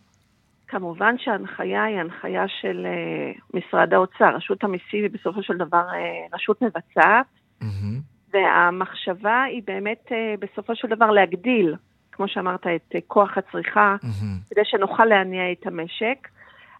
[0.75, 4.35] כמובן שההנחיה היא הנחיה של uh, משרד האוצר.
[4.35, 7.25] רשות המיסים היא בסופו של דבר uh, רשות מבצעת,
[7.61, 8.33] mm-hmm.
[8.33, 11.75] והמחשבה היא באמת uh, בסופו של דבר להגדיל,
[12.11, 14.49] כמו שאמרת, את uh, כוח הצריכה, mm-hmm.
[14.49, 16.27] כדי שנוכל להניע את המשק.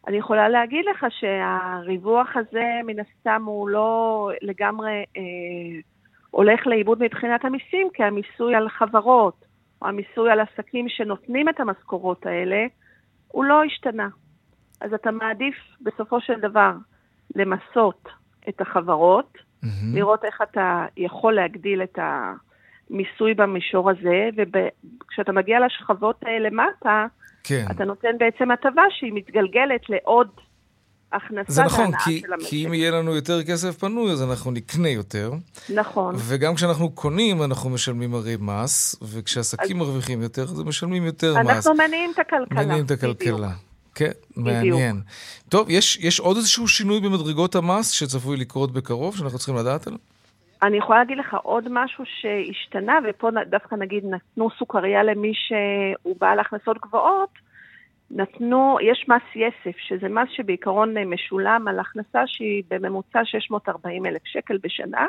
[0.08, 5.22] אני יכולה להגיד לך שהריווח הזה, מן הסתם, הוא לא לגמרי אה,
[6.32, 9.46] הולך לאיבוד מבחינת המיסים, כי המיסוי על חברות,
[9.82, 12.66] או המיסוי על עסקים שנותנים את המשכורות האלה,
[13.36, 14.08] הוא לא השתנה.
[14.82, 16.72] אז אתה מעדיף בסופו של דבר
[17.36, 18.10] למסות
[18.50, 19.68] את החברות, mm-hmm.
[19.94, 27.06] לראות איך אתה יכול להגדיל את המיסוי במישור הזה, וכשאתה מגיע לשכבות האלה למטה,
[27.44, 27.66] כן.
[27.72, 30.30] אתה נותן בעצם הטבה שהיא מתגלגלת לעוד
[31.16, 35.32] הכנסה זה נכון, כי, כי אם יהיה לנו יותר כסף פנוי, אז אנחנו נקנה יותר.
[35.74, 36.16] נכון.
[36.18, 39.88] וגם כשאנחנו קונים, אנחנו משלמים הרי מס, וכשעסקים אז...
[39.88, 41.68] מרוויחים יותר, אז משלמים יותר אנחנו מס.
[41.68, 42.66] אנחנו מניעים את הכלכלה.
[42.66, 43.48] מניעים את הכלכלה.
[43.48, 43.66] בדיוק.
[43.96, 44.48] כן, בדיוק.
[44.48, 45.02] מעניין.
[45.50, 50.00] טוב, יש, יש עוד איזשהו שינוי במדרגות המס שצפוי לקרות בקרוב, שאנחנו צריכים לדעת עליו?
[50.64, 56.40] אני יכולה להגיד לך עוד משהו שהשתנה, ופה דווקא נגיד נתנו סוכריה למי שהוא בעל
[56.40, 57.30] הכנסות גבוהות,
[58.12, 64.22] נתנו, יש מס יסף, שזה מס שבעיקרון אה, משולם על הכנסה שהיא בממוצע 640 אלף
[64.26, 65.08] שקל בשנה.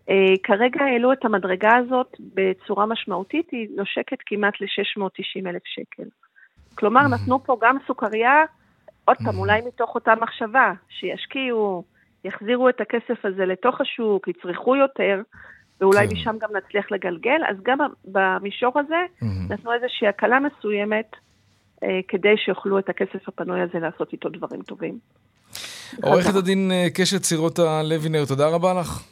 [0.00, 6.08] Uh, כרגע העלו את המדרגה הזאת בצורה משמעותית, היא נושקת כמעט ל-690 אלף שקל.
[6.74, 8.44] כלומר, נתנו פה גם סוכריה,
[9.04, 11.84] עוד פעם, אולי מתוך אותה מחשבה, שישקיעו,
[12.24, 15.20] יחזירו את הכסף הזה לתוך השוק, יצרכו יותר,
[15.80, 16.14] ואולי כן.
[16.14, 19.04] משם גם נצליח לגלגל, אז גם במישור הזה
[19.50, 21.10] נתנו איזושהי הקלה מסוימת.
[21.84, 24.98] אה, כדי שיוכלו את הכסף הפנוי הזה לעשות איתו דברים טובים.
[26.02, 29.02] עורכת הדין אה, קשת סירוטה לוינר, תודה רבה לך.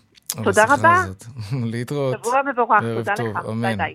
[0.44, 1.02] תודה רבה.
[1.72, 2.16] להתראות.
[2.24, 3.46] שבוע מבורך, תודה טוב, לך.
[3.48, 3.62] אמן.
[3.62, 3.94] ביי ביי.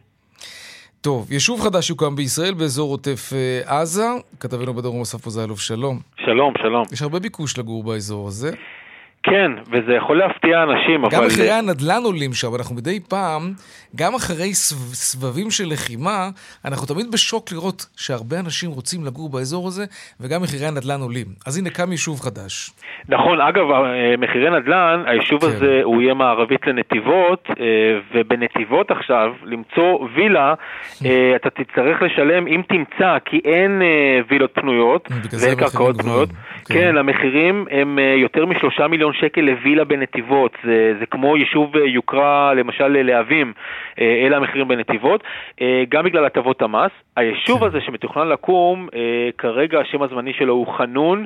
[1.01, 4.07] טוב, יישוב חדש יוקם בישראל באזור עוטף אה, עזה.
[4.39, 5.99] כתבנו בדרום אסף פוזיילוב, שלום.
[6.25, 6.83] שלום, שלום.
[6.91, 8.51] יש הרבה ביקוש לגור באזור הזה.
[9.23, 11.17] כן, וזה יכול להפתיע אנשים, גם אבל...
[11.17, 13.53] גם מחירי הנדל"ן עולים שם, אנחנו מדי פעם,
[13.95, 16.29] גם אחרי סבבים של לחימה,
[16.65, 19.85] אנחנו תמיד בשוק לראות שהרבה אנשים רוצים לגור באזור הזה,
[20.19, 21.27] וגם מחירי הנדל"ן עולים.
[21.47, 22.71] אז הנה קם יישוב חדש.
[23.09, 25.47] נכון, אגב, אה, מחירי נדל"ן, היישוב כן.
[25.47, 27.65] הזה הוא יהיה מערבית לנתיבות, אה,
[28.13, 30.53] ובנתיבות עכשיו, למצוא וילה,
[31.05, 33.81] אה, אתה תצטרך לשלם אם תמצא, כי אין
[34.29, 35.09] וילות פנויות,
[35.41, 36.29] ואין קרקעות פנויות.
[36.65, 36.73] כן.
[36.73, 42.53] כן, המחירים הם יותר משלושה מיליון שקל לווילה בנתיבות, זה, זה כמו יישוב אה, יוקרה,
[42.53, 43.53] למשל ללהבים,
[44.01, 45.23] אה, אלה המחירים בנתיבות,
[45.61, 46.91] אה, גם בגלל הטבות המס.
[47.15, 47.65] היישוב כן.
[47.65, 48.87] הזה שמתוכנן לקום,
[49.37, 51.25] כרגע השם הזמני שלו הוא חנון,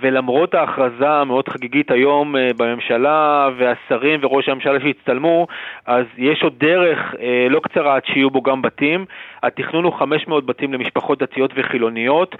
[0.00, 5.46] ולמרות ההכרזה המאוד חגיגית היום בממשלה, והשרים וראש הממשלה שהצטלמו,
[5.86, 7.14] אז יש עוד דרך
[7.50, 9.04] לא קצרה עד שיהיו בו גם בתים.
[9.42, 12.36] התכנון הוא 500 בתים למשפחות דתיות וחילוניות.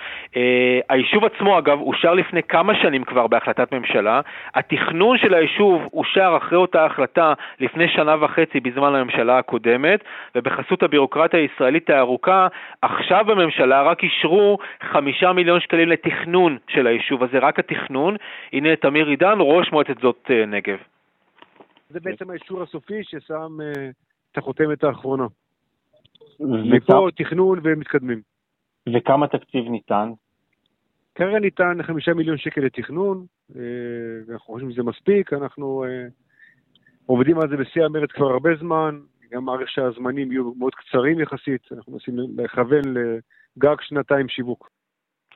[0.89, 4.21] היישוב עצמו, אגב, אושר לפני כמה שנים כבר בהחלטת ממשלה.
[4.55, 11.41] התכנון של היישוב אושר אחרי אותה החלטה לפני שנה וחצי בזמן הממשלה הקודמת, ובחסות הבירוקרטיה
[11.41, 12.47] הישראלית הארוכה,
[12.83, 14.59] עכשיו בממשלה רק אישרו
[14.93, 18.17] חמישה מיליון שקלים לתכנון של היישוב הזה, רק התכנון.
[18.53, 20.79] הנה תמיר עידן, ראש מועצת זאת אה, נגב.
[21.91, 23.79] זה בעצם האישור הסופי ששם uh,
[24.33, 25.27] את החותמת האחרונה.
[26.41, 28.21] מפה תכנון ומתקדמים.
[28.95, 30.11] וכמה תקציב ניתן?
[31.15, 33.61] כרגע ניתן חמישה מיליון שקל לתכנון, אה,
[34.27, 36.07] ואנחנו חושבים שזה מספיק, אנחנו אה,
[37.07, 38.99] עובדים על זה בשיא המרץ כבר הרבה זמן,
[39.31, 44.71] גם מעריך שהזמנים יהיו מאוד קצרים יחסית, אנחנו מנסים לכוון לגג שנתיים שיווק.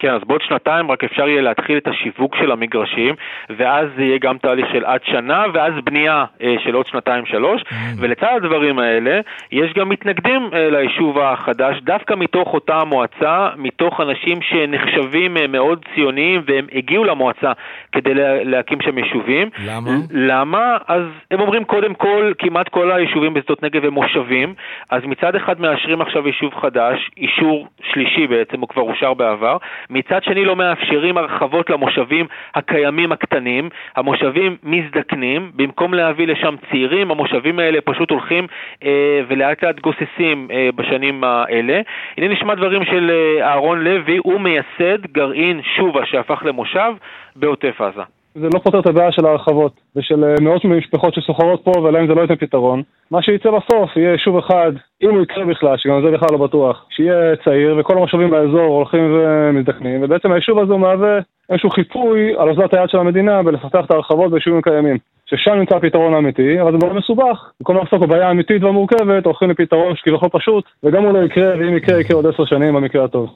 [0.03, 3.15] כן, אז בעוד שנתיים רק אפשר יהיה להתחיל את השיווק של המגרשים,
[3.51, 7.75] ואז זה יהיה גם תהליך של עד שנה, ואז בנייה אה, של עוד שנתיים-שלוש, mm.
[7.99, 9.21] ולצד הדברים האלה,
[9.53, 15.85] יש גם מתנגדים אה, ליישוב החדש, דווקא מתוך אותה המועצה, מתוך אנשים שנחשבים אה, מאוד
[15.95, 17.53] ציוניים, והם הגיעו למועצה
[17.93, 19.51] כדי לה, להקים שם יישובים.
[19.67, 19.91] למה?
[20.11, 20.77] למה?
[20.89, 24.55] אז הם אומרים קודם כל, כמעט כל היישובים בשדות נגב הם מושבים,
[24.91, 29.57] אז מצד אחד מאשרים עכשיו יישוב חדש, אישור שלישי בעצם, הוא כבר אושר בעבר,
[29.93, 37.59] מצד שני לא מאפשרים הרחבות למושבים הקיימים הקטנים, המושבים מזדקנים, במקום להביא לשם צעירים, המושבים
[37.59, 38.47] האלה פשוט הולכים
[38.85, 41.81] אה, ולאט לאט גוססים אה, בשנים האלה.
[42.17, 46.93] הנה נשמע דברים של אה, אהרון לוי, הוא מייסד גרעין שובה שהפך למושב
[47.37, 48.22] בעוטף עזה.
[48.35, 52.15] זה לא פותר את הבעיה של ההרחבות ושל אה, מאות משפחות שסוחרות פה ולהם זה
[52.15, 52.83] לא ייתן פתרון.
[53.11, 56.87] מה שיצא בסוף יהיה יישוב אחד, אם הוא יקרה בכלל, שגם זה בכלל לא בטוח,
[56.91, 61.19] שיהיה צעיר וכל המושבים באזור הולכים ומזדקנים, ובעצם היישוב הזה מהווה
[61.51, 64.97] איזשהו חיפוי על אוזלת היד של המדינה בלפתח את ההרחבות ביישובים קיימים.
[65.27, 67.51] ששם נמצא הפתרון האמיתי, אבל זה מאוד מסובך.
[67.61, 72.01] במקום לעסוק בבעיה האמיתית והמורכבת, הולכים לפתרון שכביכול פשוט, וגם הוא לא יקרה, ואם יקרה,
[72.01, 73.31] יקרה עוד עשר שנים במקרה הטוב.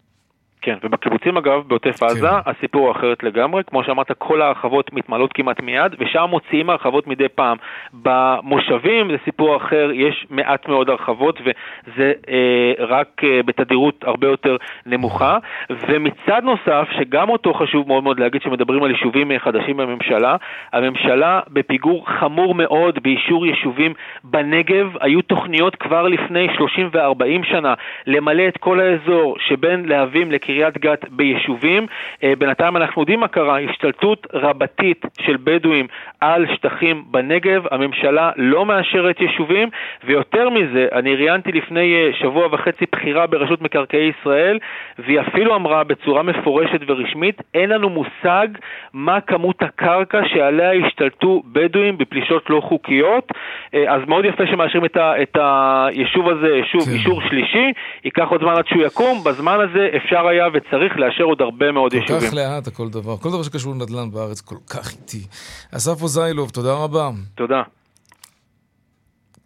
[0.67, 2.51] כן, ובקיבוצים אגב, בעוטף עזה, כן.
[2.51, 3.63] הסיפור הוא אחרת לגמרי.
[3.65, 7.57] כמו שאמרת, כל ההרחבות מתמלאות כמעט מיד, ושם מוציאים הרחבות מדי פעם.
[7.93, 14.57] במושבים זה סיפור אחר, יש מעט מאוד הרחבות, וזה אה, רק אה, בתדירות הרבה יותר
[14.87, 15.39] נמוכה.
[15.71, 20.37] ומצד נוסף, שגם אותו חשוב מאוד מאוד להגיד, שמדברים על יישובים אה, חדשים בממשלה,
[20.73, 24.97] הממשלה בפיגור חמור מאוד באישור יישובים בנגב.
[25.01, 27.75] היו תוכניות כבר לפני 30 ו-40 שנה
[28.07, 30.56] למלא את כל האזור שבין להבים לקריית...
[30.57, 31.87] קריית גת ביישובים.
[32.23, 35.87] אה, בינתיים אנחנו יודעים מה קרה, השתלטות רבתית של בדואים
[36.21, 39.69] על שטחים בנגב, הממשלה לא מאשרת יישובים,
[40.05, 44.59] ויותר מזה, אני ראיינתי לפני אה, שבוע וחצי בחירה ברשות מקרקעי ישראל,
[44.99, 48.49] והיא אפילו אמרה בצורה מפורשת ורשמית, אין לנו מושג
[48.93, 53.33] מה כמות הקרקע שעליה השתלטו בדואים בפלישות לא חוקיות,
[53.75, 56.91] אה, אז מאוד יפה שמאשרים את, ה, את היישוב הזה, שוב, כן.
[56.91, 57.73] אישור שלישי,
[58.05, 61.93] ייקח עוד זמן עד שהוא יקום, בזמן הזה אפשר היה וצריך לאשר עוד הרבה מאוד
[61.93, 62.21] כל יישובים.
[62.21, 63.17] כל כך לאט הכל דבר.
[63.17, 65.27] כל דבר שקשור לנדל"ן בארץ כל כך איטי.
[65.71, 67.11] אסף אוזיילוב, תודה רבה.
[67.35, 67.63] תודה.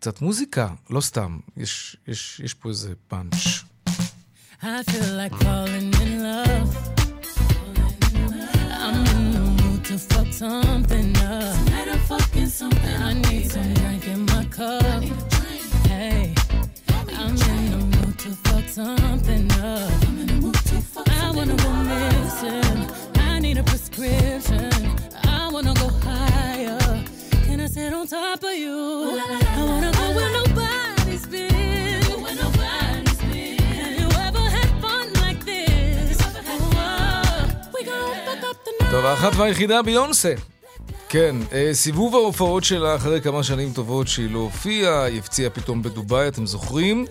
[0.01, 1.39] קצת מוזיקה, לא סתם.
[1.57, 3.35] יש, יש, יש פה איזה פאנץ'.
[4.63, 6.71] I feel like falling in love.
[8.85, 11.55] I'm in the mood to fuck something up.
[11.65, 15.03] Tonight I'm fucking something I need some drink in my cup.
[15.89, 16.35] Hey,
[17.21, 20.60] I'm in the mood to fuck something up.
[21.31, 22.79] I wanna go missing.
[23.31, 24.71] I need a prescription.
[25.39, 26.81] I wanna go higher.
[27.45, 28.79] Can I sit on top of you?
[29.59, 31.51] I wanna go where nobody's been.
[38.91, 40.33] טוב, האחת והיחידה ביונסה.
[41.09, 41.37] כן,
[41.73, 46.47] סיבוב ההופעות שלה אחרי כמה שנים טובות שהיא לא הופיעה, היא הפציעה פתאום בדובאי, אתם
[46.47, 47.07] זוכרים?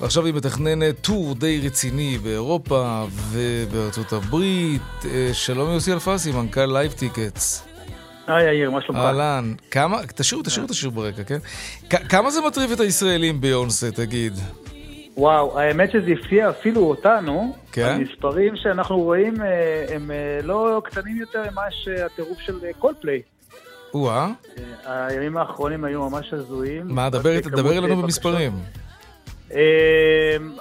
[0.00, 4.82] ועכשיו היא מתכננת טור די רציני באירופה ובארצות הברית.
[5.04, 7.68] אה, שלום יוסי אלפסי, מנכ"ל Live Tickets.
[8.26, 9.00] היי יאיר, מה שלומך?
[9.00, 9.54] אהלן.
[9.70, 11.38] כמה, תשאירו, תשאירו את השיר ברקע, כן?
[12.08, 14.32] כמה זה מטריף את הישראלים ביונסה, תגיד?
[15.16, 17.56] וואו, האמת שזה הפתיע אפילו אותנו.
[17.72, 17.96] כן?
[18.00, 23.22] המספרים שאנחנו רואים אה, הם אה, לא קטנים יותר ממה שהטירוף של קולפליי.
[23.94, 24.30] או-אה.
[24.84, 26.82] הימים האחרונים היו ממש הזויים.
[26.88, 28.52] מה, דבר אלינו במספרים.
[28.52, 28.87] אמ,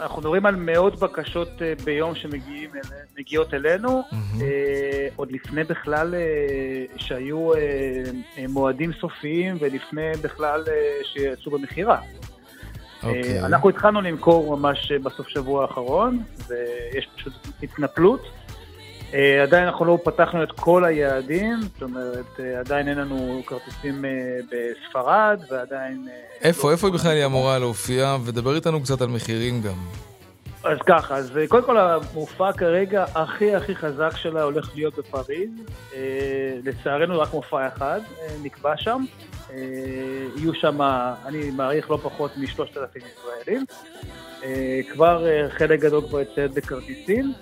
[0.02, 4.04] אנחנו מדברים על מאות בקשות אה, ביום שמגיעות אלינו,
[4.42, 7.52] אה, עוד לפני בכלל אה, שהיו
[8.50, 10.64] מועדים סופיים ולפני בכלל
[11.04, 11.98] שיצאו במכירה.
[11.98, 13.06] Okay.
[13.06, 13.46] אוקיי.
[13.46, 18.22] אנחנו התחלנו למכור ממש בסוף שבוע האחרון, ויש פשוט התנפלות.
[19.18, 24.06] Uh, עדיין אנחנו לא פתחנו את כל היעדים, זאת אומרת, uh, עדיין אין לנו כרטיסים
[24.06, 24.08] uh,
[24.52, 26.08] בספרד, ועדיין...
[26.42, 28.18] איפה, לא איפה היא בכלל היא אמורה להופיע?
[28.26, 29.76] ודבר איתנו קצת על מחירים גם.
[30.64, 35.50] אז ככה, אז קודם כל המופע כרגע הכי הכי חזק שלה הולך להיות בפריז.
[36.64, 38.02] לצערנו רק מופע אחד
[38.44, 39.04] נקבע שם.
[40.36, 40.82] יהיו שם,
[41.26, 43.66] אני מעריך לא פחות משלושת אלפים ישראלים.
[44.92, 47.34] כבר חלק גדול כבר יצא בכרטיסים.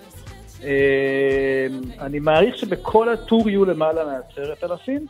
[0.64, 1.66] אה,
[2.00, 5.06] אני מעריך שבכל הטור יהיו למעלה מעשרת אלפים,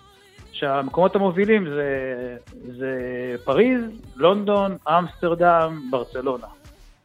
[0.52, 2.37] שהמקומות המובילים זה,
[2.78, 2.92] זה
[3.44, 3.80] פריז,
[4.16, 6.46] לונדון, אמסטרדם, ברצלונה.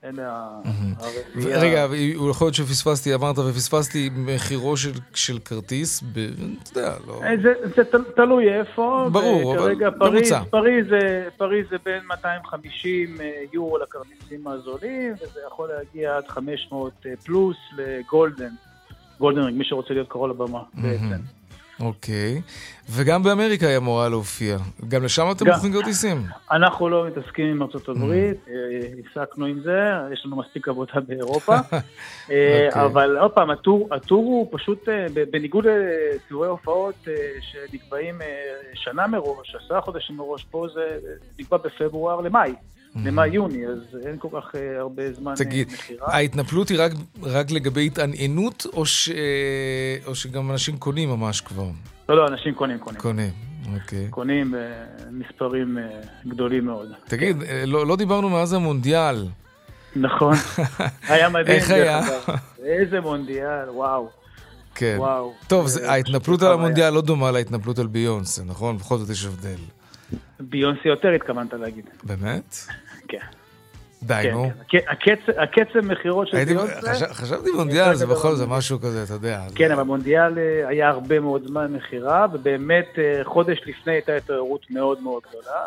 [0.04, 0.50] אלה
[1.00, 1.60] הרביעייה.
[1.60, 1.96] רגע,
[2.30, 6.20] יכול להיות שפספסתי, אמרת ופספסתי מחירו של, של כרטיס, ב...
[6.64, 7.24] אתה יודע, לא...
[7.24, 7.84] אה, זה, זה
[8.16, 9.08] תלוי איפה.
[9.12, 10.42] ברור, אבל ממוצע.
[10.50, 10.88] פריז,
[11.38, 17.58] פריז זה בין 250 אה, יורו לכרטיסים הזולים, וזה יכול להגיע עד 500 אה, פלוס
[17.78, 18.54] לגולדן.
[19.20, 21.41] גולדנרינג, מי שרוצה להיות קרוב לבמה בעצם.
[21.82, 22.42] אוקיי.
[22.90, 24.58] וגם באמריקה היא אמורה להופיע.
[24.88, 26.24] גם לשם אתם מוכרים כרטיסים?
[26.52, 27.92] אנחנו לא מתעסקים עם ארצות Mm.
[27.92, 28.54] הברית, אה,
[29.00, 29.80] הפסקנו עם זה,
[30.14, 31.56] יש לנו מספיק עבודה באירופה.
[32.32, 32.86] אה, אוקיי.
[32.86, 33.50] אבל עוד פעם,
[33.92, 37.08] הטור הוא פשוט, אה, בניגוד לסיבובי הופעות
[37.42, 38.16] שנקבעים
[38.74, 40.98] שנה מראש, עשרה חודשים מראש, פה זה
[41.40, 42.54] נקבע בפברואר למאי,
[42.96, 46.16] למאי-יוני, אז אין כל כך אה, הרבה זמן אה, תגיד, מכירה.
[46.16, 46.92] ההתנפלות היא רק,
[47.24, 49.10] רק לגבי התעניינות, או, ש...
[50.06, 51.68] או שגם אנשים קונים ממש כבר?
[52.12, 53.00] לא, לא, אנשים קונים, קונים.
[53.02, 53.32] קונים,
[53.74, 54.08] אוקיי.
[54.10, 54.54] קונים
[55.10, 55.84] במספרים אה,
[56.28, 56.92] גדולים מאוד.
[57.06, 59.28] תגיד, אה, לא, לא דיברנו מאז המונדיאל.
[59.96, 60.34] נכון.
[61.10, 61.58] היה מדהים.
[61.58, 62.02] איך היה?
[62.64, 64.10] איזה מונדיאל, וואו.
[64.76, 64.96] כן.
[64.98, 65.34] וואו.
[65.48, 66.54] טוב, אה, זה, ההתנפלות על.
[66.54, 68.78] המונדיאל לא דומה להתנפלות על ביונסה, נכון?
[68.78, 69.81] בכל זאת יש הבדל.
[70.40, 71.86] ביונסי יותר התכוונת להגיד.
[72.04, 72.56] באמת?
[73.08, 73.18] כן.
[74.04, 74.50] די, כן, נו.
[74.70, 74.78] כן.
[74.90, 76.82] הקצ- הקצב- מכירות של ביונסה...
[76.94, 79.42] חשב- חשבתי מונדיאל, זה בכל זאת משהו כזה, אתה יודע.
[79.56, 84.66] כן, אבל מונדיאל אה, היה הרבה מאוד זמן מכירה, ובאמת אה, חודש לפני הייתה התעוררות
[84.70, 85.60] מאוד מאוד גדולה.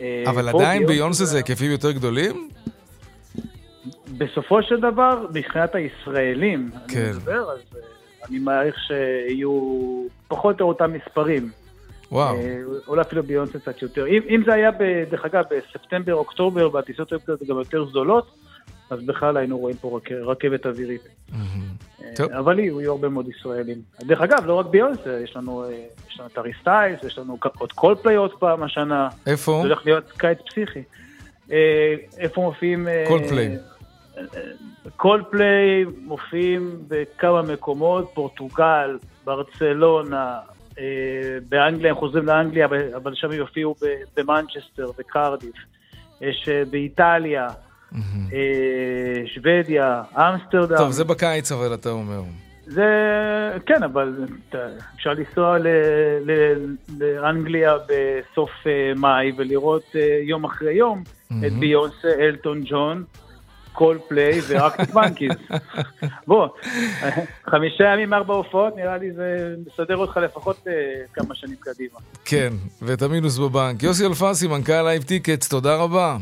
[0.00, 2.48] אה, אבל עדיין ביונסה ביונסה זה היקפים יותר גדולים?
[4.18, 7.00] בסופו של דבר, מבחינת הישראלים, כן.
[7.00, 7.58] אני מדבר, אז
[8.28, 9.50] אני מעריך שיהיו
[10.28, 11.50] פחות או יותר אותם מספרים.
[12.14, 12.36] וואו.
[12.36, 14.06] אה, אולי אפילו ביונסה קצת יותר.
[14.06, 18.34] אם, אם זה היה, ב, דרך אגב, בספטמבר, אוקטובר, והטיסות היו קצת גם יותר זולות,
[18.90, 21.08] אז בכלל היינו רואים פה רק, רכבת אווירית.
[21.32, 21.38] אה,
[22.16, 22.32] טוב.
[22.32, 23.78] אבל יהיו, הרבה מאוד ישראלים.
[24.00, 25.68] דרך אגב, לא רק ביונסה, יש לנו, אה,
[26.08, 29.08] יש לנו את הארי סטיילס, יש לנו עוד קולפליי עוד פעם השנה.
[29.26, 29.52] איפה?
[29.62, 30.82] זה הולך להיות קיץ פסיכי.
[32.18, 32.88] איפה מופיעים...
[32.88, 33.58] אה, קולפליי.
[34.96, 40.38] קולפליי מופיעים בכמה מקומות, פורטוגל, ברצלונה,
[41.48, 42.66] באנגליה, הם חוזרים לאנגליה,
[42.96, 43.74] אבל- שם הם יופיעו
[44.16, 45.54] במנצ'סטר, בקרדיף.
[46.20, 47.48] יש אה, באיטליה,
[48.32, 50.76] אה, שוודיה, אמסטרדם.
[50.76, 52.20] טוב, זה בקיץ אבל אתה אומר.
[52.66, 52.84] זה,
[53.66, 54.14] כן, אבל
[54.96, 55.66] אפשר לנסוע ל,
[56.24, 56.54] ל,
[57.00, 61.02] לאנגליה בסוף אה, מאי ולראות אה, יום אחרי יום
[61.46, 63.04] את ביונסה, אלטון ג'ון,
[63.74, 65.30] קולפליי וארקטיק מנקיז.
[66.26, 66.48] בוא,
[67.50, 70.72] חמישה ימים, ארבע הופעות, נראה לי זה מסדר אותך לפחות אה,
[71.12, 71.98] כמה שנים קדימה.
[72.24, 72.52] כן,
[72.82, 73.82] ואת המינוס בבנק.
[73.82, 76.16] יוסי אלפסי, מנכ"ל Live Tickets, תודה רבה.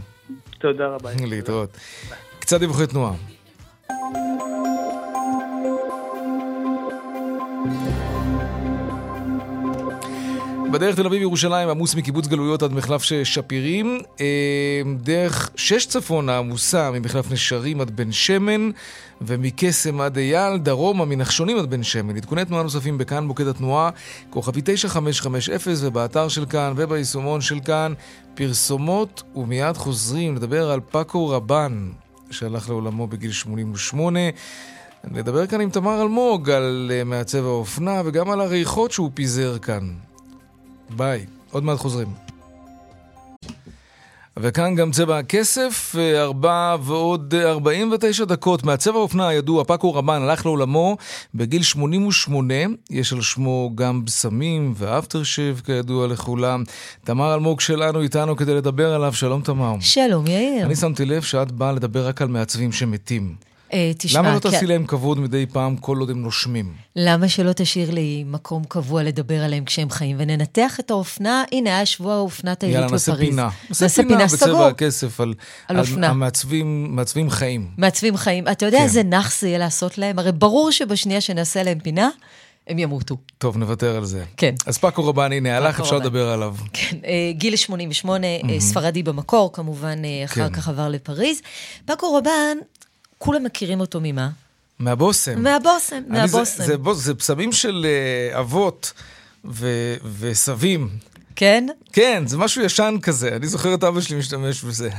[0.59, 1.11] תודה רבה.
[1.27, 1.77] להתראות.
[2.39, 3.32] קצת דיווחי תנועה.
[10.73, 13.99] בדרך תל אביב ירושלים עמוס מקיבוץ גלויות עד מחלף שפירים.
[14.21, 18.71] אה, דרך שש צפונה עמוסה ממחלף נשרים עד בן שמן
[19.21, 22.17] ומקסם עד אייל, דרומה מנחשונים עד בן שמן.
[22.17, 23.91] עדכוני תנועה נוספים בכאן מוקד התנועה,
[24.31, 27.93] כוכבי 9550 ובאתר של כאן וביישומון של כאן
[28.35, 31.91] פרסומות ומיד חוזרים לדבר על פאקו רבן
[32.31, 34.21] שהלך לעולמו בגיל 88.
[35.11, 40.12] נדבר כאן עם תמר אלמוג על אה, מעצב האופנה וגם על הריחות שהוא פיזר כאן.
[40.93, 42.09] ביי, עוד מעט חוזרים.
[44.37, 48.65] וכאן גם צבע הכסף, אה, ארבע ועוד אה, 49 דקות.
[48.65, 50.97] מהצבע האופנה הידוע, פאקו רבן הלך לעולמו
[51.35, 52.55] בגיל 88.
[52.91, 56.65] יש על שמו גם בשמים ואפטר שייב כידוע לכולם.
[57.05, 59.13] תמר אלמוג שלנו איתנו כדי לדבר עליו.
[59.13, 59.75] שלום תמר.
[59.81, 60.67] שלום יאיר.
[60.67, 63.52] אני שמתי לב שאת באה לדבר רק על מעצבים שמתים.
[63.73, 64.51] אה, תשמע, למה לא כן.
[64.51, 66.73] תעשי להם כבוד מדי פעם כל עוד הם נושמים?
[66.97, 71.45] למה שלא תשאיר לי מקום קבוע לדבר עליהם כשהם חיים וננתח את האופנה?
[71.53, 73.09] הנה, היה שבוע האופנת העילית יאללה, בפריז.
[73.09, 73.49] נעשה פינה.
[73.69, 74.67] נעשה פינה בצבע.
[74.67, 75.35] הכסף על,
[75.69, 76.09] על אופנה.
[76.09, 77.69] המעצבים מעצבים חיים.
[77.79, 78.49] מעצבים חיים.
[78.49, 78.85] אתה יודע כן.
[78.85, 80.19] איזה נאחס זה יהיה לעשות להם?
[80.19, 82.09] הרי ברור שבשנייה שנעשה להם פינה,
[82.67, 83.17] הם ימותו.
[83.39, 84.25] טוב, נוותר על זה.
[84.37, 84.55] כן.
[84.67, 85.97] אז פאקו רבן, הנה, הלך, אפשר.
[85.97, 86.55] לדבר עליו.
[86.73, 88.61] כן, אה, גיל 88, אה, מהמם.
[88.61, 90.55] ספרדי במקור, כמובן, אה, אחר כן.
[90.55, 91.41] כך עבר לפריז.
[91.85, 92.59] פאקו רבן,
[93.25, 94.31] כולם מכירים אותו ממה?
[94.79, 95.43] מהבושם.
[95.43, 96.45] מהבושם, מהבושם.
[96.45, 98.93] זה, זה, בוס- זה פסמים של אה, אבות
[99.45, 99.69] ו,
[100.19, 100.89] וסבים.
[101.37, 101.67] כן?
[101.93, 104.91] כן, זה משהו ישן כזה, אני זוכר את אבא שלי משתמש בזה.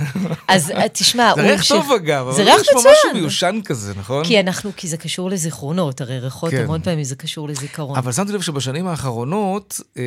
[0.47, 2.79] אז אה, תשמע, זה הוא ריח המשיך- טוב אגב, זה אבל ריח יש פה.
[2.79, 4.25] משהו מיושן כזה, נכון?
[4.25, 6.63] כי אנחנו, כי זה קשור לזיכרונות, הרי ריחות כן.
[6.63, 7.97] המון פעמים זה קשור לזיכרון.
[7.97, 10.03] אבל שמתי לב שבשנים האחרונות אה,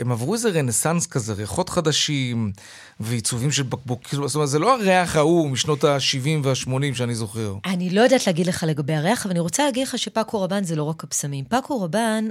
[0.00, 2.52] הם עברו איזה רנסאנס כזה, ריחות חדשים
[3.00, 7.54] ועיצובים של בקבוק, כאילו, זאת אומרת, זה לא הריח ההוא משנות ה-70 וה-80 שאני זוכר.
[7.66, 10.76] אני לא יודעת להגיד לך לגבי הריח, אבל אני רוצה להגיד לך שפאקו רבן זה
[10.76, 11.44] לא רק הבשמים.
[11.44, 12.24] פאקו רבן,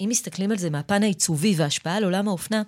[0.00, 2.62] אם מסתכלים על זה מהפן העיצובי וההשפעה על עולם האופנה,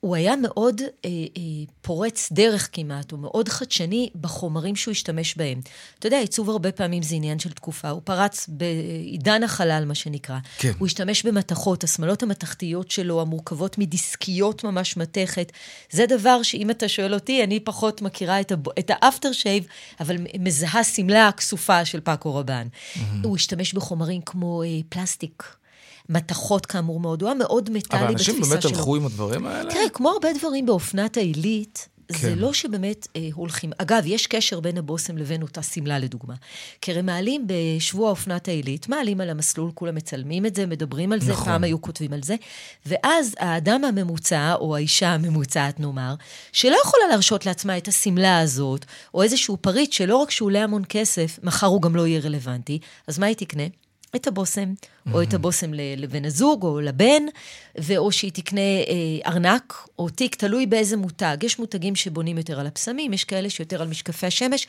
[0.00, 1.42] הוא היה מאוד אה, אה,
[1.82, 5.60] פורץ דרך כמעט, הוא מאוד חדשני בחומרים שהוא השתמש בהם.
[5.98, 7.90] אתה יודע, עיצוב הרבה פעמים זה עניין של תקופה.
[7.90, 10.38] הוא פרץ בעידן החלל, מה שנקרא.
[10.58, 10.72] כן.
[10.78, 15.52] הוא השתמש במתכות, השמלות המתכתיות שלו, המורכבות מדיסקיות ממש מתכת.
[15.90, 18.68] זה דבר שאם אתה שואל אותי, אני פחות מכירה את, הב...
[18.68, 19.64] את האפטר שייב,
[20.00, 22.66] אבל מזהה שמלה כסופה של פאקו רבן.
[22.72, 22.98] Mm-hmm.
[23.22, 25.59] הוא השתמש בחומרים כמו אה, פלסטיק.
[26.10, 28.34] מתכות כאמור מאוד, הוא היה מאוד מטאלי בתפיסה שלו.
[28.34, 29.70] אבל אנשים באמת הלכו עם הדברים האלה?
[29.70, 32.18] תראה, כמו הרבה דברים באופנת העילית, כן.
[32.18, 33.70] זה לא שבאמת אה, הולכים.
[33.78, 36.34] אגב, יש קשר בין הבושם לבין אותה שמלה, לדוגמה.
[36.80, 41.20] כי הרי מעלים בשבוע אופנת העילית, מעלים על המסלול, כולם מצלמים את זה, מדברים על
[41.20, 41.44] זה, נכון.
[41.44, 42.36] פעם היו כותבים על זה,
[42.86, 46.14] ואז האדם הממוצע, או האישה הממוצעת, נאמר,
[46.52, 48.84] שלא יכולה להרשות לעצמה את השמלה הזאת,
[49.14, 52.78] או איזשהו פריט שלא רק שהוא עולה המון כסף, מחר הוא גם לא יהיה רלוונטי,
[53.06, 53.64] אז מה היא תקנה?
[54.16, 55.14] את הבושם, mm-hmm.
[55.14, 57.22] או את הבושם לבן הזוג או לבן,
[57.78, 61.36] ואו שהיא תקנה אה, ארנק או תיק, תלוי באיזה מותג.
[61.42, 64.66] יש מותגים שבונים יותר על הפסמים, יש כאלה שיותר על משקפי השמש.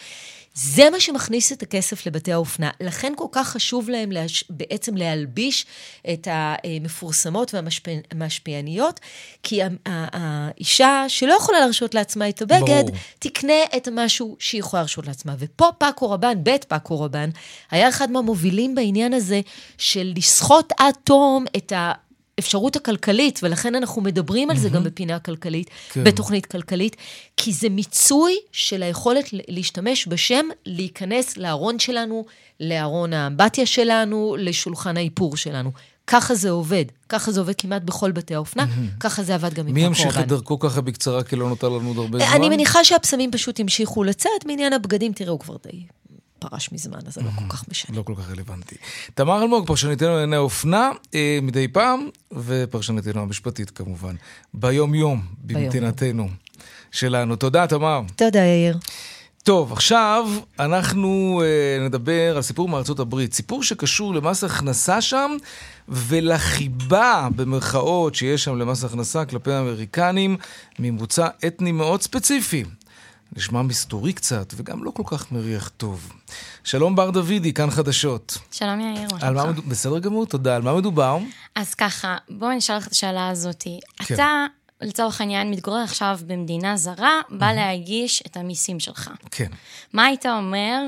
[0.54, 2.70] זה מה שמכניס את הכסף לבתי האופנה.
[2.80, 4.43] לכן כל כך חשוב להם להש...
[4.49, 5.66] בעצם להלביש
[6.14, 8.99] את המפורסמות והמשפיעניות,
[9.43, 12.97] כי האישה שלא יכולה להרשות לעצמה את הבגד, ברור.
[13.20, 15.36] תקנה את המשהו שהיא יכולה להרשות לעצמה.
[15.39, 17.30] ופה פאקו רבן, בית פאקו רבן,
[17.72, 19.41] היה אחד מהמובילים בעניין הזה
[19.78, 21.93] של לסחוט עד תום את ה...
[22.42, 26.04] האפשרות הכלכלית, ולכן אנחנו מדברים על זה גם בפינה הכלכלית, כן.
[26.04, 26.96] בתוכנית כלכלית,
[27.38, 32.26] כי זה מיצוי של היכולת להשתמש בשם, להיכנס לארון שלנו,
[32.60, 35.72] לארון האמבטיה שלנו, לשולחן האיפור שלנו.
[36.08, 36.86] ככה זה עובד.
[37.10, 38.66] ככה זה עובד כמעט בכל בתי האופנה,
[39.00, 39.74] ככה זה עבד גם עם הקורבן.
[39.74, 42.28] מי ימשיך את דרכו ככה בקצרה, כי לא נותר לנו עוד הרבה זמן?
[42.36, 45.84] אני מניחה שהפסמים פשוט המשיכו לצאת, מעניין הבגדים, תראה, הוא כבר די
[46.42, 47.98] פרש מזמן, אז זה לא כל כך משנה.
[47.98, 48.76] לא כל כך רלוונטי.
[49.14, 54.16] תמר אלמוג, פרשניתנו לענייני אופנה, אה, מדי פעם, ופרשניתנו המשפטית כמובן.
[54.54, 56.30] ביום-יום, במדינתנו
[56.92, 57.36] שלנו.
[57.36, 58.02] תודה, תמר.
[58.16, 58.78] תודה, יאיר.
[59.44, 60.30] טוב, עכשיו
[60.60, 63.34] אנחנו uh, נדבר על סיפור מארצות הברית.
[63.34, 65.32] סיפור שקשור למס הכנסה שם
[65.88, 70.38] ולחיבה, במרכאות, שיש שם למס הכנסה כלפי האמריקנים
[70.80, 72.64] ממוצא אתני מאוד ספציפי.
[73.36, 76.14] נשמע מסתורי קצת, וגם לא כל כך מריח טוב.
[76.64, 78.38] שלום בר דוידי, כאן חדשות.
[78.52, 79.60] שלום יאיר, מה שלומך?
[79.60, 80.56] בסדר גמור, תודה.
[80.56, 81.18] על מה מדובר?
[81.56, 83.64] אז ככה, בואו נשאל לך את השאלה הזאת.
[83.98, 84.16] כן.
[84.16, 84.46] אתה,
[84.82, 89.12] לצורך העניין, מתגורר עכשיו במדינה זרה, בא להגיש את המיסים שלך.
[89.32, 89.50] כן.
[89.94, 90.82] מה היית אומר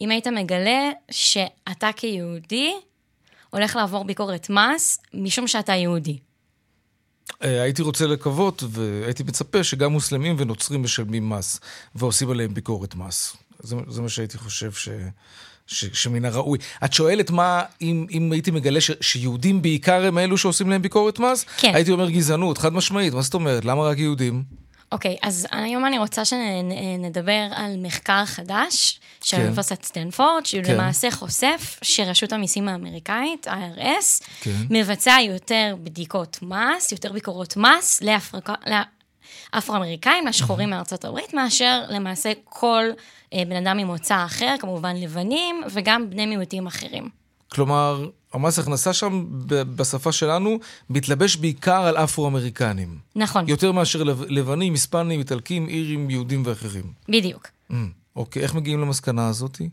[0.00, 2.74] אם היית מגלה שאתה כיהודי
[3.50, 6.18] הולך לעבור ביקורת מס משום שאתה יהודי?
[7.44, 11.60] אה, הייתי רוצה לקוות והייתי מצפה שגם מוסלמים ונוצרים משלמים מס
[11.94, 13.36] ועושים עליהם ביקורת מס.
[13.62, 14.88] זה, זה מה שהייתי חושב ש,
[15.66, 16.58] ש, שמן הראוי.
[16.84, 21.18] את שואלת מה, אם, אם הייתי מגלה ש, שיהודים בעיקר הם אלו שעושים להם ביקורת
[21.18, 21.44] מס?
[21.56, 21.74] כן.
[21.74, 23.14] הייתי אומר גזענות, חד משמעית.
[23.14, 23.64] מה זאת אומרת?
[23.64, 24.42] למה רק יהודים?
[24.92, 29.42] אוקיי, okay, אז היום אני רוצה שנדבר על מחקר חדש של כן.
[29.42, 30.74] אוניברסיטת סטנפורד, שהוא כן.
[30.74, 34.50] למעשה חושף שרשות המיסים האמריקאית, IRS, כן.
[34.70, 38.54] מבצע יותר בדיקות מס, יותר ביקורות מס לאפריקה...
[39.54, 42.84] לאפרו-אמריקאים, לשחורים מארצות הברית, מאשר למעשה כל
[43.34, 47.08] אה, בן אדם ממוצא אחר, כמובן לבנים, וגם בני מיעוטים אחרים.
[47.48, 49.26] כלומר, המס הכנסה שם,
[49.76, 50.58] בשפה שלנו,
[50.90, 52.98] מתלבש בעיקר על אפרו-אמריקנים.
[53.16, 53.48] נכון.
[53.48, 56.92] יותר מאשר לבנים, היספנים, איטלקים, אירים, יהודים ואחרים.
[57.08, 57.46] בדיוק.
[57.70, 57.74] Mm,
[58.16, 59.68] אוקיי, איך מגיעים למסקנה הזאתי?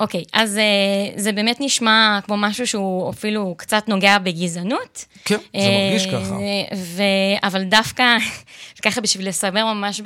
[0.00, 5.04] אוקיי, okay, אז uh, זה באמת נשמע כמו משהו שהוא אפילו קצת נוגע בגזענות.
[5.24, 6.34] כן, זה מרגיש uh, ככה.
[6.76, 7.02] ו...
[7.42, 8.16] אבל דווקא,
[8.84, 10.00] ככה בשביל לסבר ממש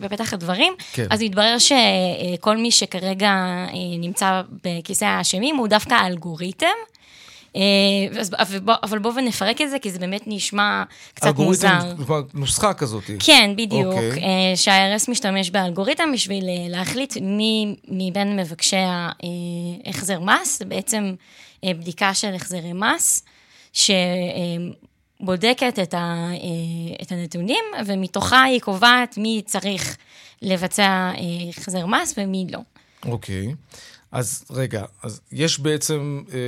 [0.00, 1.06] בפתח הדברים, כן.
[1.10, 3.34] אז מתברר שכל מי שכרגע
[3.68, 6.66] uh, נמצא בכיסא האשמים הוא דווקא האלגוריתם.
[7.56, 7.62] אה,
[8.82, 10.82] אבל בואו ונפרק את זה, כי זה באמת נשמע
[11.14, 11.78] קצת מוזר.
[11.80, 13.02] אלגוריתם, נוסחה כזאת.
[13.18, 13.94] כן, בדיוק.
[13.94, 13.96] Okay.
[13.96, 14.22] אוקיי.
[14.22, 18.76] אה, שה-IRS משתמש באלגוריתם בשביל אה, להחליט מי מבין מבקשי
[19.86, 21.14] ההחזר מס, זה בעצם
[21.64, 23.24] בדיקה של החזרי מס,
[23.72, 26.28] שבודקת את, ה,
[27.02, 29.96] את הנתונים, ומתוכה היא קובעת מי צריך
[30.42, 31.10] לבצע
[31.48, 32.58] החזר מס ומי לא.
[33.06, 33.48] אוקיי.
[33.48, 33.76] Okay.
[34.12, 36.38] אז רגע, אז יש בעצם אה,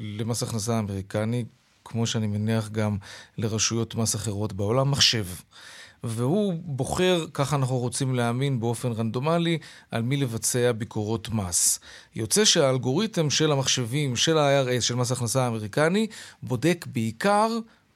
[0.00, 1.44] למס הכנסה האמריקני,
[1.84, 2.96] כמו שאני מניח גם
[3.38, 5.26] לרשויות מס אחרות בעולם, מחשב.
[6.04, 9.58] והוא בוחר, ככה אנחנו רוצים להאמין, באופן רנדומלי,
[9.90, 11.80] על מי לבצע ביקורות מס.
[12.14, 16.06] יוצא שהאלגוריתם של המחשבים, של ה-IRS, של מס הכנסה האמריקני,
[16.42, 17.48] בודק בעיקר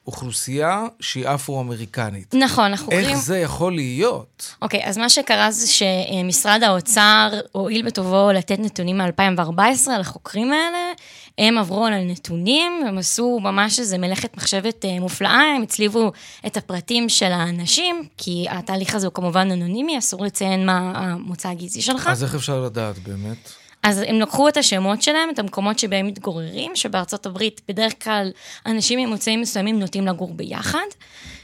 [0.07, 2.35] אוכלוסייה שהיא אפרו-אמריקנית.
[2.35, 3.09] נכון, אנחנו קוראים...
[3.09, 4.55] איך זה יכול להיות?
[4.61, 10.93] אוקיי, אז מה שקרה זה שמשרד האוצר הואיל בטובו לתת נתונים מ-2014 על החוקרים האלה,
[11.37, 16.11] הם עברו על הנתונים, הם עשו ממש איזה מלאכת מחשבת אה, מופלאה, הם הצליבו
[16.45, 21.81] את הפרטים של האנשים, כי התהליך הזה הוא כמובן אנונימי, אסור לציין מה המוצא הגזעי
[21.81, 22.07] שלך.
[22.07, 23.62] אז איך אפשר לדעת באמת?
[23.83, 28.31] אז הם לקחו את השמות שלהם, את המקומות שבהם מתגוררים, שבארצות הברית בדרך כלל
[28.65, 30.85] אנשים ממוצאים מסוימים נוטים לגור ביחד,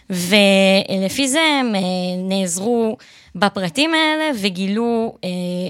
[0.09, 1.81] ולפי זה הם אה,
[2.17, 2.97] נעזרו
[3.35, 5.29] בפרטים האלה וגילו אה,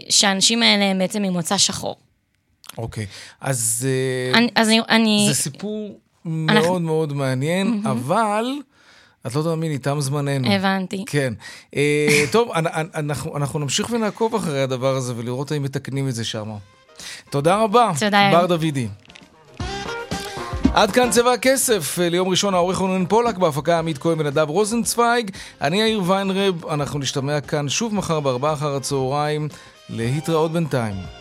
[0.09, 1.95] שהאנשים האלה הם בעצם ממוצא שחור.
[2.78, 3.05] אוקיי,
[3.41, 5.26] אז, אה, אני, אז אני...
[5.28, 6.80] זה סיפור מאוד אנחנו...
[6.80, 7.89] מאוד מעניין, mm-hmm.
[7.89, 8.45] אבל...
[9.30, 10.51] את לא תאמיני, תם זמננו.
[10.51, 11.03] הבנתי.
[11.07, 11.34] כן.
[11.75, 12.49] אה, טוב,
[12.95, 16.49] אנחנו, אנחנו נמשיך ונעקוב אחרי הדבר הזה ולראות האם מתקנים את זה שם.
[17.30, 17.91] תודה רבה.
[17.99, 18.30] תודה.
[18.32, 18.88] בר דוידי.
[20.73, 25.32] עד כאן צבע הכסף, ליום ראשון העורך רונן פולק, בהפקה עמית כהן ונדב רוזנצוויג.
[25.61, 29.47] אני יאיר ויינרב, אנחנו נשתמע כאן שוב מחר בארבעה אחר הצהריים,
[29.89, 31.18] להתראות בינתיים.